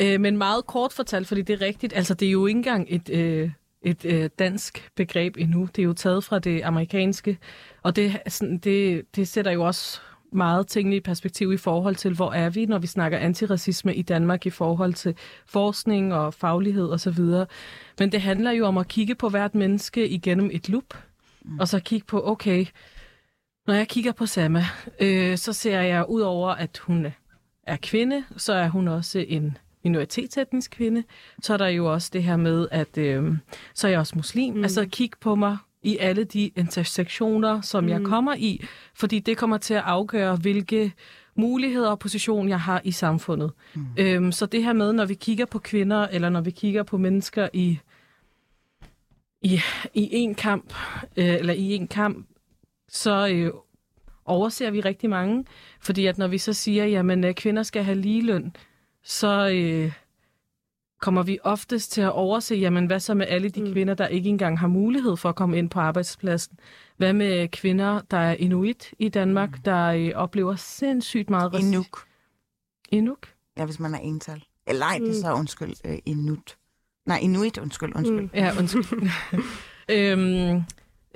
[0.00, 1.92] Øh, men meget kort fortalt, fordi det er rigtigt.
[1.96, 3.50] Altså, det er jo ikke engang et, øh,
[3.82, 5.68] et øh, dansk begreb endnu.
[5.76, 7.38] Det er jo taget fra det amerikanske.
[7.82, 10.00] Og det, sådan, det, det sætter jo også
[10.32, 14.02] meget tingene i perspektiv i forhold til, hvor er vi, når vi snakker antiracisme i
[14.02, 15.14] Danmark i forhold til
[15.46, 17.20] forskning og faglighed osv.
[17.98, 20.94] Men det handler jo om at kigge på hvert menneske igennem et loop,
[21.42, 21.58] mm.
[21.58, 22.66] og så kigge på, okay,
[23.66, 24.64] når jeg kigger på Sama,
[25.00, 27.06] øh, så ser jeg ud over, at hun
[27.62, 29.56] er kvinde, så er hun også en
[29.86, 31.04] minoritetsetnisk kvinde.
[31.42, 33.32] Så er der jo også det her med, at øh,
[33.74, 34.54] så er jeg også muslim.
[34.54, 34.62] Mm.
[34.62, 37.90] Altså kig på mig i alle de intersektioner, som mm.
[37.90, 38.64] jeg kommer i,
[38.94, 40.92] fordi det kommer til at afgøre, hvilke
[41.34, 43.50] muligheder og position jeg har i samfundet.
[43.74, 43.86] Mm.
[43.96, 46.98] Øhm, så det her med, når vi kigger på kvinder, eller når vi kigger på
[46.98, 47.78] mennesker i
[49.42, 49.60] i,
[49.94, 50.74] i en kamp,
[51.16, 52.26] øh, eller i en kamp,
[52.88, 53.50] så øh,
[54.24, 55.44] overser vi rigtig mange.
[55.80, 58.56] Fordi at når vi så siger, jamen øh, kvinder skal have ligeløn,
[59.06, 59.92] så øh,
[61.00, 63.72] kommer vi oftest til at overse, jamen hvad så med alle de mm.
[63.72, 66.58] kvinder, der ikke engang har mulighed for at komme ind på arbejdspladsen?
[66.96, 69.62] Hvad med kvinder, der er inuit i Danmark, mm.
[69.62, 71.72] der øh, oplever sindssygt meget racisme?
[71.72, 72.06] Inuk.
[72.88, 73.28] Inuk?
[73.56, 74.44] Ja, hvis man er ental.
[74.66, 76.56] Eller nej, det er så undskyld, øh, inut.
[77.06, 78.20] Nej, inuit, undskyld, undskyld.
[78.20, 78.30] Mm.
[78.34, 79.10] Ja, undskyld.
[79.94, 80.62] øhm,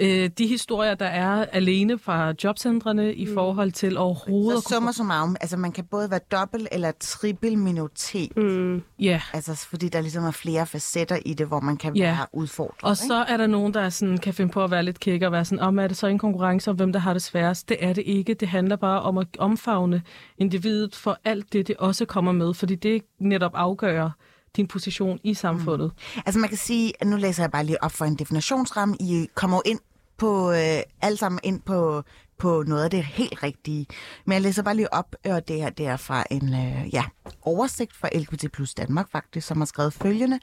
[0.01, 5.36] øh, de historier, der er alene fra jobcentrene i forhold til overhovedet Så summer summarum,
[5.40, 8.82] altså man kan både være dobbelt eller trippel minoritet, Mm.
[8.98, 12.03] Ja, altså fordi der ligesom er flere facetter i det, hvor man kan Ja.
[12.05, 12.82] være udfordret.
[12.82, 15.32] og så er der nogen, der sådan, kan finde på at være lidt kæk og
[15.32, 17.68] være sådan, om er det så en konkurrence om, hvem der har det sværest?
[17.68, 18.34] Det er det ikke.
[18.34, 20.03] Det handler bare om at omfavne
[20.38, 24.11] individet for alt det, det også kommer med, fordi det netop afgør
[24.57, 25.92] din position i samfundet.
[26.26, 28.96] Altså man kan sige, at nu læser jeg bare lige op for en definitionsramme.
[29.01, 29.78] I kommer jo ind
[30.20, 32.02] på, øh, alt sammen ind på,
[32.38, 33.86] på noget af det helt rigtige.
[34.24, 36.94] Men jeg læser bare lige op, øh, og det her det er fra en øh,
[36.94, 37.04] ja,
[37.42, 40.38] oversigt fra LGBT plus Danmark faktisk, som har skrevet følgende.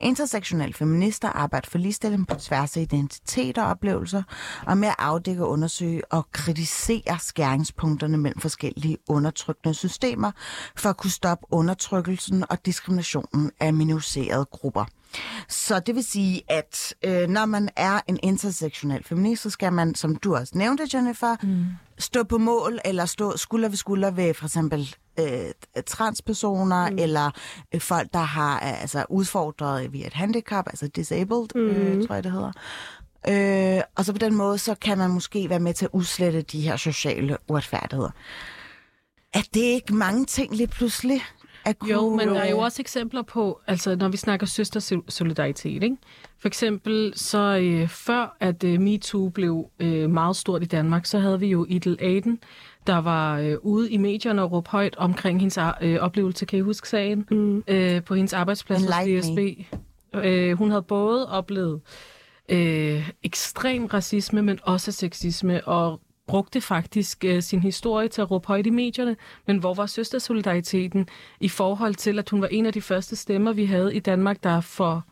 [0.00, 4.22] Intersektionelle feminister arbejder for ligestilling på tværs af identiteter og oplevelser,
[4.66, 10.30] og med at afdække, undersøge og kritisere skæringspunkterne mellem forskellige undertrykkende systemer,
[10.76, 14.84] for at kunne stoppe undertrykkelsen og diskriminationen af minoriserede grupper.
[15.48, 19.94] Så det vil sige, at øh, når man er en intersektionel feminist, så skal man,
[19.94, 21.64] som du også nævnte, Jennifer, mm.
[21.98, 26.98] stå på mål eller stå skulder ved skulder ved for eksempel øh, transpersoner mm.
[26.98, 27.30] eller
[27.74, 31.60] øh, folk, der har øh, altså udfordret via et handicap, altså disabled, mm.
[31.60, 32.52] øh, tror jeg det hedder.
[33.28, 36.42] Øh, og så på den måde, så kan man måske være med til at udslette
[36.42, 38.10] de her sociale uretfærdigheder.
[39.34, 41.22] Er det ikke mange ting lige pludselig?
[41.64, 45.82] At kunne, Jo, men der er jo også eksempler på, altså når vi snakker søstersolidaritet,
[45.82, 45.96] ikke?
[46.38, 51.18] For eksempel så øh, før at øh, MeToo blev øh, meget stort i Danmark, så
[51.18, 52.38] havde vi jo Idel Aden,
[52.86, 56.62] der var øh, ude i medierne og råbe højt omkring hendes øh, oplevelse, kan I
[56.62, 57.64] huske sagen, mm.
[57.68, 59.38] øh, på hendes arbejdsplads hos DSB.
[60.14, 61.80] Øh, hun havde både oplevet
[62.48, 68.46] øh, ekstrem racisme, men også sexisme, og brugte faktisk øh, sin historie til at råbe
[68.46, 69.16] højt i medierne,
[69.46, 71.08] men hvor var søstersolidariteten
[71.40, 74.42] i forhold til, at hun var en af de første stemmer, vi havde i Danmark,
[74.42, 75.04] der for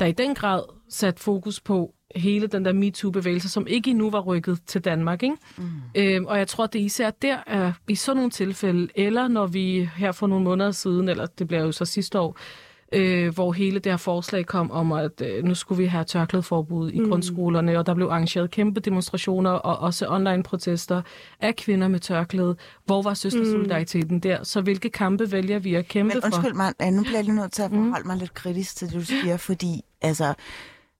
[0.00, 4.20] der i den grad sat fokus på hele den der MeToo-bevægelse, som ikke endnu var
[4.20, 5.22] rykket til Danmark.
[5.22, 5.36] Ikke?
[5.56, 5.64] Mm.
[5.94, 9.90] Øhm, og jeg tror, det især der er i sådan nogle tilfælde, eller når vi
[9.96, 12.38] her for nogle måneder siden, eller det bliver jo så sidste år,
[12.92, 16.90] øh, hvor hele det her forslag kom om, at øh, nu skulle vi have tørklædeforbud
[16.90, 17.08] i mm.
[17.08, 21.02] grundskolerne, og der blev arrangeret kæmpe demonstrationer og også online protester
[21.40, 22.56] af kvinder med tørklæde.
[22.84, 24.20] Hvor var søstersolidariteten mm.
[24.20, 24.44] der?
[24.44, 26.26] Så hvilke kampe vælger vi at kæmpe Men for?
[26.26, 28.88] undskyld mig, øh, nu bliver jeg lige nødt til at forholde mig lidt kritisk til
[28.88, 30.34] det, du siger, fordi altså,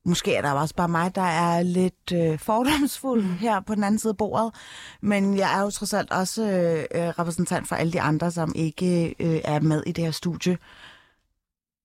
[0.04, 3.98] måske er der også bare mig, der er lidt øh, fordomsfuld her på den anden
[3.98, 4.54] side af bordet,
[5.00, 6.42] men jeg er jo trods alt også
[6.94, 10.58] øh, repræsentant for alle de andre, som ikke øh, er med i det her studie.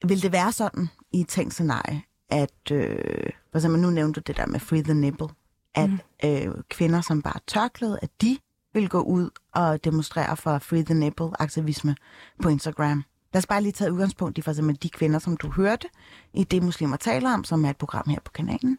[0.04, 4.24] Vil det være sådan i et tænkt scenarie, at, øh, for eksempel nu nævnte du
[4.28, 5.28] det der med free the nipple,
[5.76, 6.00] at mm.
[6.26, 8.38] øh, kvinder, som bare tørklæde, at de
[8.74, 11.96] vil gå ud og demonstrere for free the nipple aktivisme
[12.42, 13.04] på Instagram.
[13.34, 15.88] Lad os bare lige tage udgangspunkt i for eksempel de kvinder, som du hørte
[16.34, 18.78] i det, muslimer taler om, som er et program her på kanalen.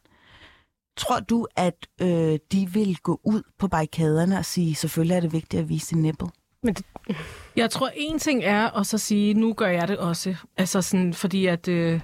[0.96, 5.32] Tror du, at øh, de vil gå ud på barrikaderne og sige, selvfølgelig er det
[5.32, 6.28] vigtigt at vise sin nipple?
[6.62, 6.84] Men det,
[7.56, 10.36] Jeg tror, en ting er at så sige, nu gør jeg det også.
[10.56, 11.68] Altså sådan, fordi at...
[11.68, 12.00] Øh,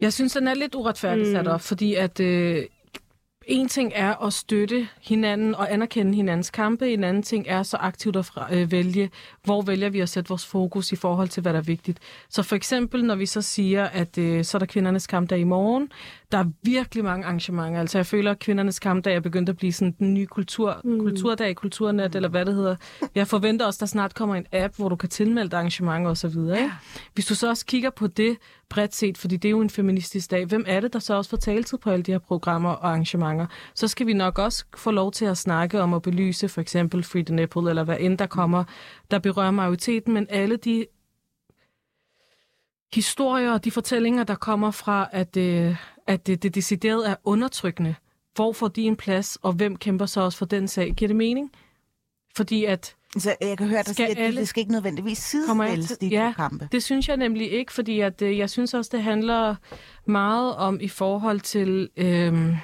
[0.00, 1.34] jeg synes, den er lidt uretfærdigt Mm.
[1.34, 2.20] sat op, fordi at...
[2.20, 2.64] Øh,
[3.50, 6.92] en ting er at støtte hinanden og anerkende hinandens kampe.
[6.92, 9.10] En anden ting er så aktivt at fra, øh, vælge,
[9.44, 11.98] hvor vælger vi at sætte vores fokus i forhold til, hvad der er vigtigt.
[12.28, 15.44] Så for eksempel, når vi så siger, at øh, så er der kvindernes kampdag i
[15.44, 15.92] morgen,
[16.32, 17.80] der er virkelig mange arrangementer.
[17.80, 21.00] Altså jeg føler, at kvindernes kampdag er begyndt at blive sådan den nye kultur, mm.
[21.00, 22.76] kulturdag, kulturnat, eller hvad det hedder.
[23.14, 26.10] Jeg forventer også, at der snart kommer en app, hvor du kan tilmelde dig arrangementer
[26.10, 26.36] osv.
[26.48, 26.70] Ja.
[27.14, 28.36] Hvis du så også kigger på det
[28.70, 31.30] bredt set, fordi det er jo en feministisk dag, hvem er det, der så også
[31.30, 33.39] får taletid på alle de her programmer og arrangementer?
[33.74, 37.02] Så skal vi nok også få lov til at snakke om at belyse for eksempel
[37.02, 38.64] Free the Nipple, eller hvad end der kommer,
[39.10, 40.86] der berører majoriteten, men alle de
[42.94, 45.76] historier og de fortællinger, der kommer fra, at, øh,
[46.06, 47.94] at det, det decideret er undertrykkende.
[48.34, 50.94] Hvor får de en plads, og hvem kæmper så også for den sag?
[50.96, 51.52] Giver det mening?
[52.36, 55.88] Fordi at, Så jeg kan høre, at Skal det, alle- det skal ikke nødvendigvis sidestilles,
[55.88, 56.32] til- de ja.
[56.36, 56.68] kampe.
[56.72, 59.54] det synes jeg nemlig ikke, fordi at, øh, jeg synes også, det handler
[60.06, 62.56] meget om i forhold til, øh,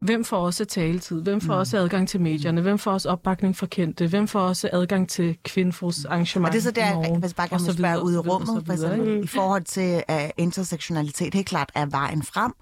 [0.00, 1.58] hvem får også taletid, hvem får Mm.
[1.58, 5.38] også adgang til medierne, hvem får også opbakning fra kendte, hvem får også adgang til
[5.44, 8.14] kvindfos arrangement Og det er så der, morgen, hvis bare så vil spørge videre, ud
[8.14, 12.22] i rummet, og så for eksempel, i forhold til uh, intersektionalitet, helt klart er vejen
[12.22, 12.52] frem.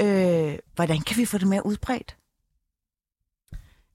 [0.00, 2.16] Øh, hvordan kan vi få det mere udbredt?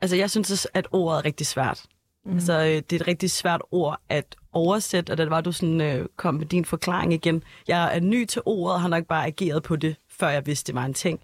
[0.01, 1.83] Altså, jeg synes, også, at ordet er rigtig svært.
[2.25, 2.33] Mm.
[2.33, 5.81] Altså, øh, det er et rigtig svært ord at oversætte, og da var du sådan,
[5.81, 7.43] øh, kom med din forklaring igen.
[7.67, 10.67] Jeg er ny til ordet, og har nok bare ageret på det, før jeg vidste,
[10.67, 11.19] det var en ting.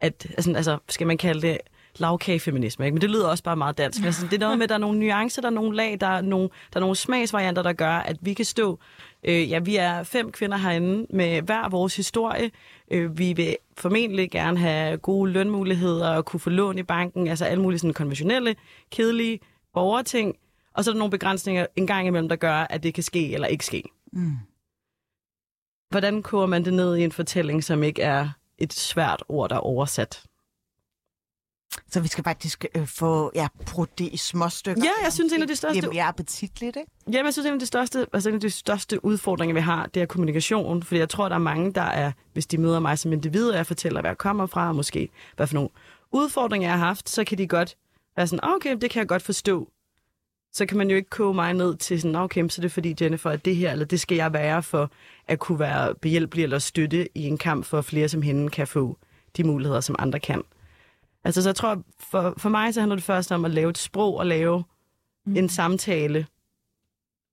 [0.00, 1.58] At, altså, altså skal man kalde det
[1.98, 2.94] lavkagefeminisme, ikke?
[2.94, 4.02] men det lyder også bare meget dansk.
[4.02, 5.96] Men sådan, det er noget med, at der er nogle nuancer, der er nogle lag,
[6.00, 8.78] der er nogle, der er nogle smagsvarianter, der gør, at vi kan stå...
[9.24, 12.50] Øh, ja, vi er fem kvinder herinde med hver vores historie.
[12.90, 17.44] Øh, vi vil formentlig gerne have gode lønmuligheder og kunne få lån i banken, altså
[17.44, 18.56] alle mulige sådan konventionelle,
[18.90, 19.40] kedelige
[19.74, 20.36] borgerting.
[20.74, 23.32] Og så er der nogle begrænsninger en gang imellem, der gør, at det kan ske
[23.34, 23.82] eller ikke ske.
[24.12, 24.32] Mm.
[25.90, 28.28] Hvordan koger man det ned i en fortælling, som ikke er
[28.58, 30.22] et svært ord, der er oversat?
[31.90, 34.82] Så vi skal faktisk øh, få ja, brudt det i små stykker.
[34.84, 36.90] Ja, jeg synes, en af de største- Det er mere appetitligt, ikke?
[37.12, 39.86] Jamen, jeg synes, en af de største, altså en af de største udfordringer, vi har,
[39.86, 40.82] det er kommunikation.
[40.82, 43.56] Fordi jeg tror, der er mange, der er, hvis de møder mig som individ, og
[43.56, 45.70] jeg fortæller, hvad jeg kommer fra, og måske hvad for nogle
[46.12, 47.76] udfordringer, jeg har haft, så kan de godt
[48.16, 49.68] være sådan, "Ah, okay, det kan jeg godt forstå.
[50.54, 52.72] Så kan man jo ikke koge mig ned til sådan, "Ah, okay, så er det
[52.72, 54.90] fordi, Jennifer, at det her, eller det skal jeg være for
[55.28, 58.66] at kunne være behjælpelig eller støtte i en kamp for, at flere som hende kan
[58.66, 58.98] få
[59.36, 60.42] de muligheder, som andre kan.
[61.24, 63.78] Altså, så jeg tror, for, for mig så handler det først om at lave et
[63.78, 64.64] sprog og lave
[65.26, 65.36] mm.
[65.36, 66.26] en samtale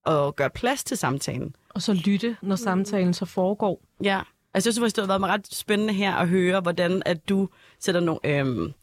[0.06, 1.56] og gøre plads til samtalen.
[1.70, 3.82] Og så lytte, når samtalen så foregår.
[4.04, 4.22] Ja,
[4.54, 7.50] altså jeg synes, det har været ret spændende her at høre, hvordan at du
[7.80, 8.74] sætter nogle, øhm,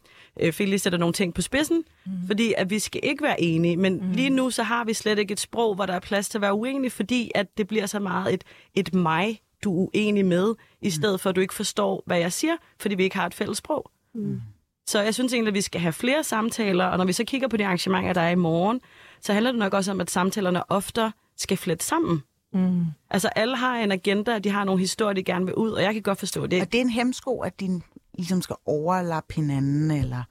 [0.40, 2.12] øh, Philly sætter nogle ting på spidsen, mm.
[2.26, 4.12] fordi at vi skal ikke være enige, men mm.
[4.12, 6.42] lige nu så har vi slet ikke et sprog, hvor der er plads til at
[6.42, 10.54] være uenig, fordi at det bliver så meget et, et mig, du er uenig med,
[10.82, 13.34] i stedet for at du ikke forstår, hvad jeg siger, fordi vi ikke har et
[13.34, 13.90] fælles sprog.
[14.14, 14.40] Mm.
[14.86, 17.48] Så jeg synes egentlig, at vi skal have flere samtaler, og når vi så kigger
[17.48, 18.80] på de arrangementer, der er i morgen,
[19.20, 22.22] så handler det nok også om, at samtalerne ofte skal flette sammen.
[22.52, 22.84] Mm.
[23.10, 25.92] Altså alle har en agenda, de har nogle historier, de gerne vil ud, og jeg
[25.92, 26.62] kan godt forstå det.
[26.62, 27.80] Og det er en hemsko, at de
[28.18, 30.22] ligesom skal overlappe hinanden, eller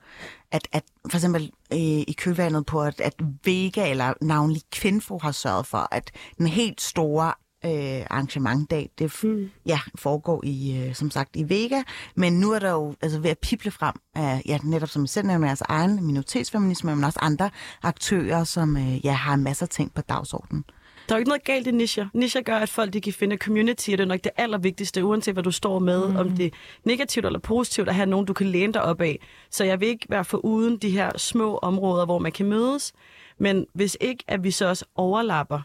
[0.51, 3.13] at, at for eksempel øh, i kølvandet på, at, at
[3.43, 7.33] Vega eller navnlig Kvinfo har sørget for, at den helt store
[7.65, 9.49] øh, arrangementdag, det mm.
[9.65, 11.83] ja, foregår i, øh, som sagt, i Vega,
[12.15, 15.07] men nu er der jo altså, ved at pible frem af, ja, netop som I
[15.07, 17.49] selv nævner, jeres egen minoritetsfeminisme, men også andre
[17.83, 20.63] aktører, som øh, ja, har masser af ting på dagsordenen.
[21.09, 22.07] Der er jo ikke noget galt i nischer.
[22.13, 25.35] Nischer gør, at folk de kan finde community, og det er nok det allervigtigste, uanset
[25.35, 26.15] hvad du står med, mm.
[26.15, 26.49] om det er
[26.83, 29.19] negativt eller positivt, at have nogen, du kan læne dig op af.
[29.49, 32.93] Så jeg vil ikke være for uden de her små områder, hvor man kan mødes.
[33.39, 35.61] Men hvis ikke, at vi så også overlapper,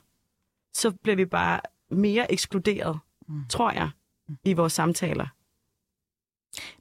[0.75, 3.45] så bliver vi bare mere ekskluderet, mm.
[3.49, 3.91] tror jeg,
[4.45, 5.27] i vores samtaler.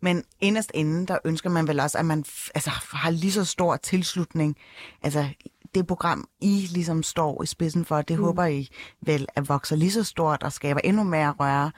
[0.01, 3.75] Men inderst inden, der ønsker man vel også, at man altså, har lige så stor
[3.75, 4.57] tilslutning.
[5.01, 5.25] Altså
[5.75, 8.23] det program, I ligesom står i spidsen for, det mm.
[8.23, 8.69] håber I
[9.01, 11.71] vel at vokser lige så stort og skaber endnu mere røre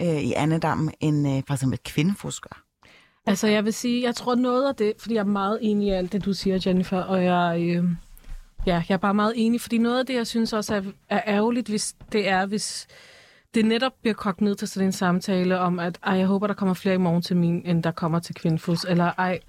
[0.00, 2.62] øh, i andedammen, end øh, for eksempel kvindefusker.
[3.26, 5.90] Altså, jeg vil sige, jeg tror noget af det, fordi jeg er meget enig i
[5.90, 7.84] alt det, du siger, Jennifer, og jeg, øh,
[8.66, 11.20] ja, jeg er bare meget enig, fordi noget af det, jeg synes også er, er
[11.26, 12.86] ærgerligt, hvis det er, hvis
[13.54, 16.54] det netop bliver kogt ned til sådan en samtale om, at ej, jeg håber, der
[16.54, 19.40] kommer flere i morgen til min, end der kommer til Kvindfus, eller ej,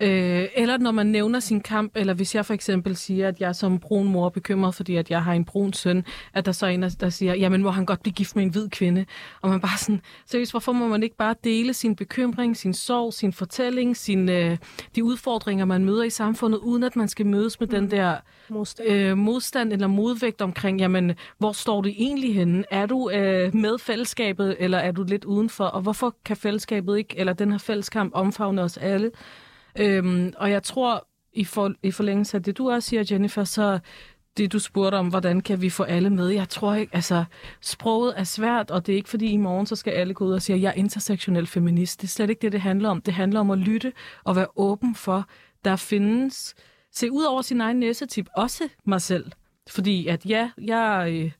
[0.00, 3.56] Øh, eller når man nævner sin kamp, eller hvis jeg for eksempel siger, at jeg
[3.56, 6.66] som brun mor er bekymret, fordi at jeg har en brun søn, at der så
[6.66, 9.06] er en, der siger, jamen må han godt blive gift med en hvid kvinde.
[9.42, 13.12] Og man bare sådan, seriøst, hvorfor må man ikke bare dele sin bekymring, sin sorg,
[13.12, 14.56] sin fortælling, sin, øh,
[14.94, 17.74] de udfordringer, man møder i samfundet, uden at man skal mødes med mm.
[17.74, 18.16] den der
[18.48, 18.88] Modstand.
[18.88, 22.64] øh, modstand eller modvægt omkring, jamen, hvor står du egentlig henne?
[22.70, 25.64] Er du øh, med fællesskabet, eller er du lidt udenfor?
[25.64, 29.10] Og hvorfor kan fællesskabet ikke, eller den her fælleskamp omfavne os alle?
[29.76, 33.78] Øhm, og jeg tror, i, for, i forlængelse af det, du også siger, Jennifer, så
[34.36, 36.28] det, du spurgte om, hvordan kan vi få alle med?
[36.28, 37.24] Jeg tror ikke, altså,
[37.60, 40.32] sproget er svært, og det er ikke fordi i morgen, så skal alle gå ud
[40.32, 42.00] og sige, at jeg er intersektionel feminist.
[42.00, 43.00] Det er slet ikke det, det handler om.
[43.00, 43.92] Det handler om at lytte
[44.24, 45.28] og være åben for,
[45.64, 46.54] der findes,
[46.92, 49.32] se ud over sin egen næsetip, også mig selv.
[49.70, 51.30] Fordi at ja, jeg øh,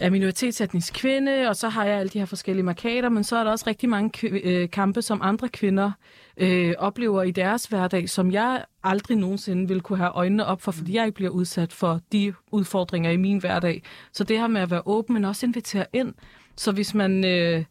[0.00, 3.44] er minoritetsetnisk kvinde, og så har jeg alle de her forskellige markader, men så er
[3.44, 5.92] der også rigtig mange kv- øh, kampe, som andre kvinder
[6.36, 10.72] øh, oplever i deres hverdag, som jeg aldrig nogensinde vil kunne have øjnene op for,
[10.72, 13.82] fordi jeg ikke bliver udsat for de udfordringer i min hverdag.
[14.12, 16.14] Så det her med at være åben, men også invitere ind.
[16.56, 17.64] Så hvis man øh,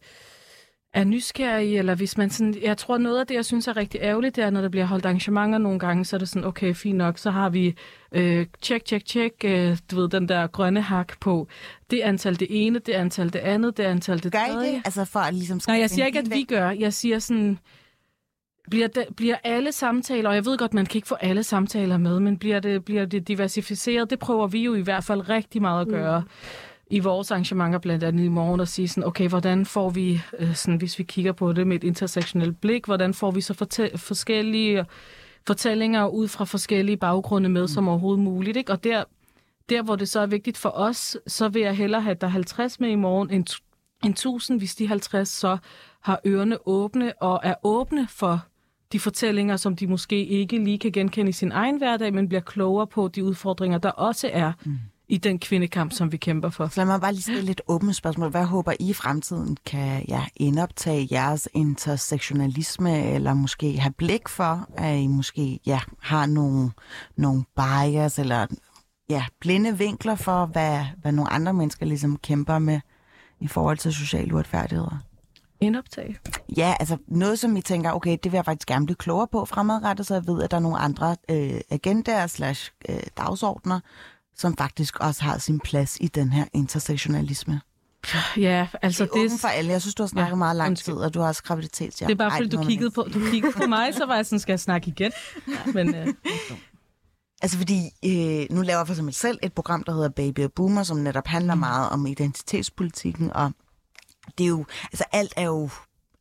[0.92, 2.54] er nysgerrig, eller hvis man sådan...
[2.62, 4.84] Jeg tror, noget af det, jeg synes er rigtig ærgerligt, det er, når der bliver
[4.84, 7.74] holdt arrangementer nogle gange, så er det sådan, okay, fint nok, så har vi
[8.12, 11.48] øh, tjek, tjek, tjek, øh, du ved, den der grønne hak på
[11.90, 14.72] det antal det ene, det antal det andet, det antal det Gør I tredje.
[14.72, 14.82] det?
[14.84, 16.70] Altså for at ligesom Nej, jeg siger ikke, at vi gør.
[16.70, 17.58] Jeg siger sådan,
[18.70, 21.98] bliver, det, bliver alle samtaler, og jeg ved godt, man kan ikke få alle samtaler
[21.98, 24.10] med, men bliver det, bliver det diversificeret?
[24.10, 26.20] Det prøver vi jo i hvert fald rigtig meget at gøre.
[26.20, 26.26] Mm
[26.90, 30.54] i vores arrangementer, blandt andet i morgen, at sige sådan, okay, hvordan får vi, øh,
[30.54, 33.96] sådan, hvis vi kigger på det med et intersektionelt blik, hvordan får vi så fortæ-
[33.96, 34.84] forskellige
[35.46, 37.68] fortællinger ud fra forskellige baggrunde med, mm.
[37.68, 38.72] som overhovedet muligt, ikke?
[38.72, 39.04] Og der,
[39.68, 42.26] der, hvor det så er vigtigt for os, så vil jeg hellere have, at der
[42.26, 43.46] er 50 med i morgen, end,
[44.04, 45.58] end 1000, hvis de 50 så
[46.00, 48.44] har ørerne åbne og er åbne for
[48.92, 52.40] de fortællinger, som de måske ikke lige kan genkende i sin egen hverdag, men bliver
[52.40, 54.78] klogere på de udfordringer, der også er mm.
[55.10, 56.68] I den kvindekamp, som vi kæmper for.
[56.68, 58.30] Så lad mig bare lige stille lidt åbent spørgsmål.
[58.30, 64.68] Hvad håber I i fremtiden kan ja, indoptage jeres intersektionalisme, eller måske have blik for,
[64.76, 66.70] at I måske ja, har nogle,
[67.16, 68.46] nogle bias, eller
[69.08, 72.80] ja, blinde vinkler for, hvad, hvad nogle andre mennesker ligesom kæmper med
[73.40, 74.98] i forhold til sociale uretfærdigheder?
[75.60, 76.16] Indoptag?
[76.56, 79.44] Ja, altså noget, som I tænker, okay, det vil jeg faktisk gerne blive klogere på
[79.44, 83.80] fremadrettet, så jeg ved, at der er nogle andre øh, agendaer slash øh, dagsordner,
[84.40, 87.60] som faktisk også har sin plads i den her intersektionalisme.
[88.36, 89.40] Ja, altså det er det...
[89.40, 89.72] for alle.
[89.72, 91.98] Jeg synes, du har snakket ja, meget lang tid, og du har også graviditet.
[91.98, 94.38] Det er bare, fordi du kiggede, på, du kiggede på mig, så var jeg sådan,
[94.38, 95.12] skal jeg snakke igen?
[95.48, 95.72] Ja.
[95.76, 96.08] Men, øh,
[97.42, 100.52] Altså fordi, øh, nu laver jeg for eksempel selv et program, der hedder Baby og
[100.52, 101.60] Boomer, som netop handler mm.
[101.60, 103.52] meget om identitetspolitikken, og
[104.38, 105.70] det er jo, altså alt er jo,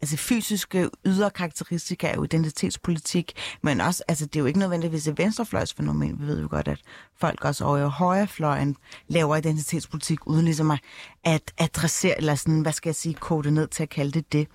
[0.02, 5.08] altså fysiske ydre karakteristika er jo identitetspolitik, men også, altså det er jo ikke nødvendigvis
[5.08, 6.22] et venstrefløjsfænomen.
[6.22, 6.82] Vi ved jo godt, at
[7.18, 8.76] folk også over højrefløjen
[9.08, 10.80] laver identitetspolitik, uden ligesom at,
[11.24, 14.48] at adressere, eller sådan, hvad skal jeg sige, kode ned til at kalde det det.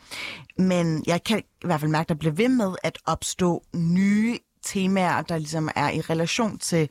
[0.58, 4.38] Men jeg kan i hvert fald mærke, at der bliver ved med at opstå nye
[4.62, 6.88] temaer, der ligesom er i relation til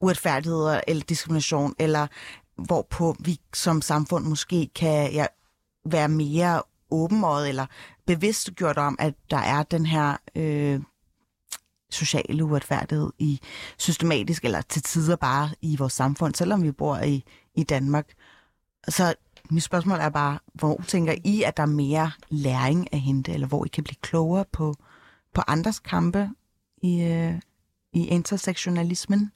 [0.00, 2.06] uretfærdigheder eller diskrimination, eller
[2.56, 5.26] hvorpå vi som samfund måske kan ja,
[5.90, 7.66] være mere åbenøjet eller
[8.06, 10.80] bevidst gjort om, at der er den her øh,
[11.90, 13.40] sociale uretfærdighed i
[13.78, 17.24] systematisk eller til tider bare i vores samfund, selvom vi bor i,
[17.54, 18.08] i Danmark.
[18.88, 19.14] Så
[19.50, 23.46] mit spørgsmål er bare, hvor tænker I, at der er mere læring at hente, eller
[23.46, 24.74] hvor I kan blive klogere på,
[25.34, 26.30] på andres kampe
[26.82, 27.34] i, øh,
[27.92, 29.32] i intersektionalismen?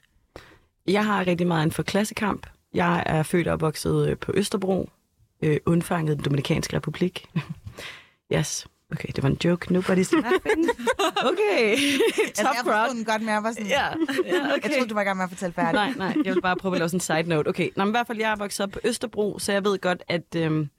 [0.87, 2.47] Jeg har rigtig meget en for klassekamp.
[2.73, 4.89] Jeg er født og opvokset øh, på Østerbro,
[5.41, 7.25] øh, undfanget den Dominikanske Republik.
[8.33, 8.67] yes.
[8.91, 9.77] Okay, det var en joke.
[9.77, 10.69] Nobody's laughing.
[11.23, 11.77] Okay.
[12.35, 13.67] Top altså, jeg den godt, men jeg var sådan...
[13.67, 14.63] Ja, ja okay.
[14.63, 15.97] Jeg troede, du var i gang med at fortælle færdigt.
[15.97, 16.23] Nej, nej.
[16.25, 17.47] Jeg vil bare prøve at lave sådan en side note.
[17.47, 19.79] Okay, Nå, men i hvert fald, jeg er vokset op på Østerbro, så jeg ved
[19.79, 20.69] godt, at, øhm,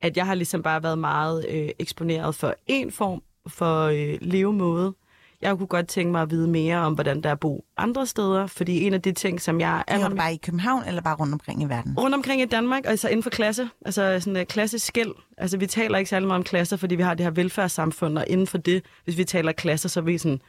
[0.00, 4.94] at jeg har ligesom bare været meget øh, eksponeret for en form for øh, levemåde.
[5.42, 8.46] Jeg kunne godt tænke mig at vide mere om, hvordan der er bo andre steder,
[8.46, 9.84] fordi en af de ting, som jeg...
[9.88, 11.94] Er du bare i København, eller bare rundt omkring i verden?
[11.98, 13.68] Rundt omkring i Danmark, altså inden for klasse.
[13.86, 15.10] Altså sådan en klasseskæld.
[15.38, 18.24] Altså vi taler ikke særlig meget om klasser, fordi vi har det her velfærdssamfund, og
[18.28, 20.40] inden for det, hvis vi taler klasser, så er vi sådan,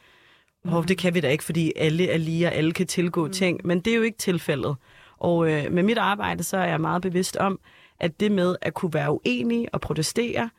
[0.64, 3.32] oh, det kan vi da ikke, fordi alle er lige, og alle kan tilgå mm.
[3.32, 3.60] ting.
[3.64, 4.76] Men det er jo ikke tilfældet.
[5.18, 7.60] Og øh, med mit arbejde, så er jeg meget bevidst om,
[8.00, 10.50] at det med at kunne være uenig og protestere,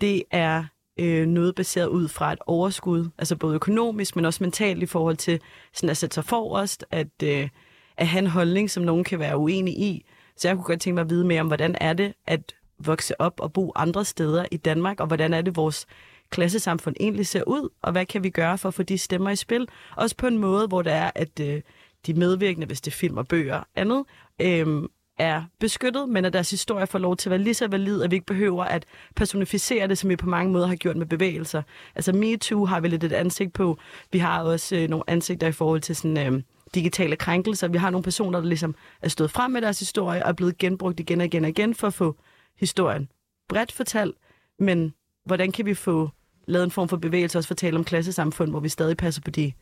[0.00, 0.64] det er
[1.00, 5.16] øh, noget baseret ud fra et overskud, altså både økonomisk, men også mentalt i forhold
[5.16, 5.40] til
[5.74, 7.48] sådan at sætte sig forrest, at, øh,
[7.96, 10.06] at have en holdning, som nogen kan være uenig i.
[10.36, 13.20] Så jeg kunne godt tænke mig at vide mere om, hvordan er det at vokse
[13.20, 15.86] op og bo andre steder i Danmark, og hvordan er det vores
[16.30, 19.36] klassesamfund egentlig ser ud, og hvad kan vi gøre for at få de stemmer i
[19.36, 19.68] spil?
[19.96, 21.62] Også på en måde, hvor det er, at øh,
[22.06, 24.04] de medvirkende, hvis det er film og bøger og andet,
[24.40, 24.82] øh,
[25.22, 28.10] er beskyttet, men at deres historie får lov til at være lige så valid, at
[28.10, 28.84] vi ikke behøver at
[29.16, 31.62] personificere det, som vi på mange måder har gjort med bevægelser.
[31.94, 33.78] Altså MeToo har vi lidt et ansigt på.
[34.12, 36.42] Vi har også øh, nogle ansigter i forhold til sådan, øh,
[36.74, 37.68] digitale krænkelser.
[37.68, 40.58] Vi har nogle personer, der ligesom er stået frem med deres historie og er blevet
[40.58, 42.16] genbrugt igen og igen og igen for at få
[42.56, 43.08] historien
[43.48, 44.16] bredt fortalt.
[44.58, 44.94] Men
[45.24, 46.10] hvordan kan vi få
[46.46, 49.52] lavet en form for bevægelse, også fortælle om klassesamfund, hvor vi stadig passer på de,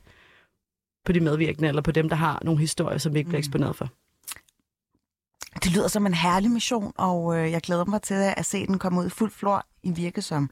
[1.05, 3.45] på de medvirkende, eller på dem, der har nogle historier, som vi ikke bliver mm.
[3.45, 3.89] eksponeret for?
[5.55, 8.79] Det lyder som en herlig mission, og øh, jeg glæder mig til at se den
[8.79, 10.51] komme ud i fuld flor i virke som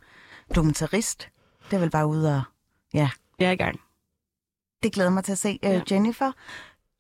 [0.55, 1.29] dokumentarist.
[1.71, 2.43] Det er vel bare ud og...
[2.95, 3.11] Ja.
[3.39, 3.81] Jeg er i gang.
[4.83, 5.59] Det glæder mig til at se.
[5.63, 5.81] Øh, ja.
[5.91, 6.33] Jennifer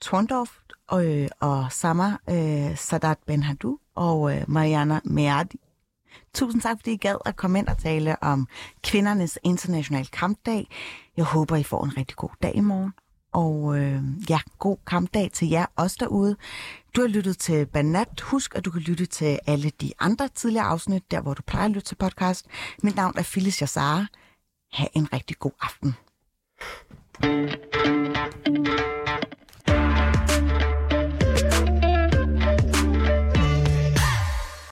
[0.01, 0.51] Trondorf
[0.87, 5.61] og, øh, og Samar øh, Sadat Benhadou og øh, Mariana Meadi.
[6.35, 8.49] Tusind tak, fordi I gad at komme ind og tale om
[8.83, 10.69] kvindernes internationale kampdag.
[11.17, 12.93] Jeg håber, I får en rigtig god dag i morgen.
[13.39, 16.37] Og øh, ja, god kampdag til jer også derude.
[16.97, 18.21] Du har lyttet til Banat.
[18.21, 21.65] Husk, at du kan lytte til alle de andre tidligere afsnit, der hvor du plejer
[21.65, 22.47] at lytte til podcast.
[22.83, 24.07] Mit navn er Phyllis Jassara.
[24.73, 25.95] Ha' en rigtig god aften.
[27.21, 28.98] thank you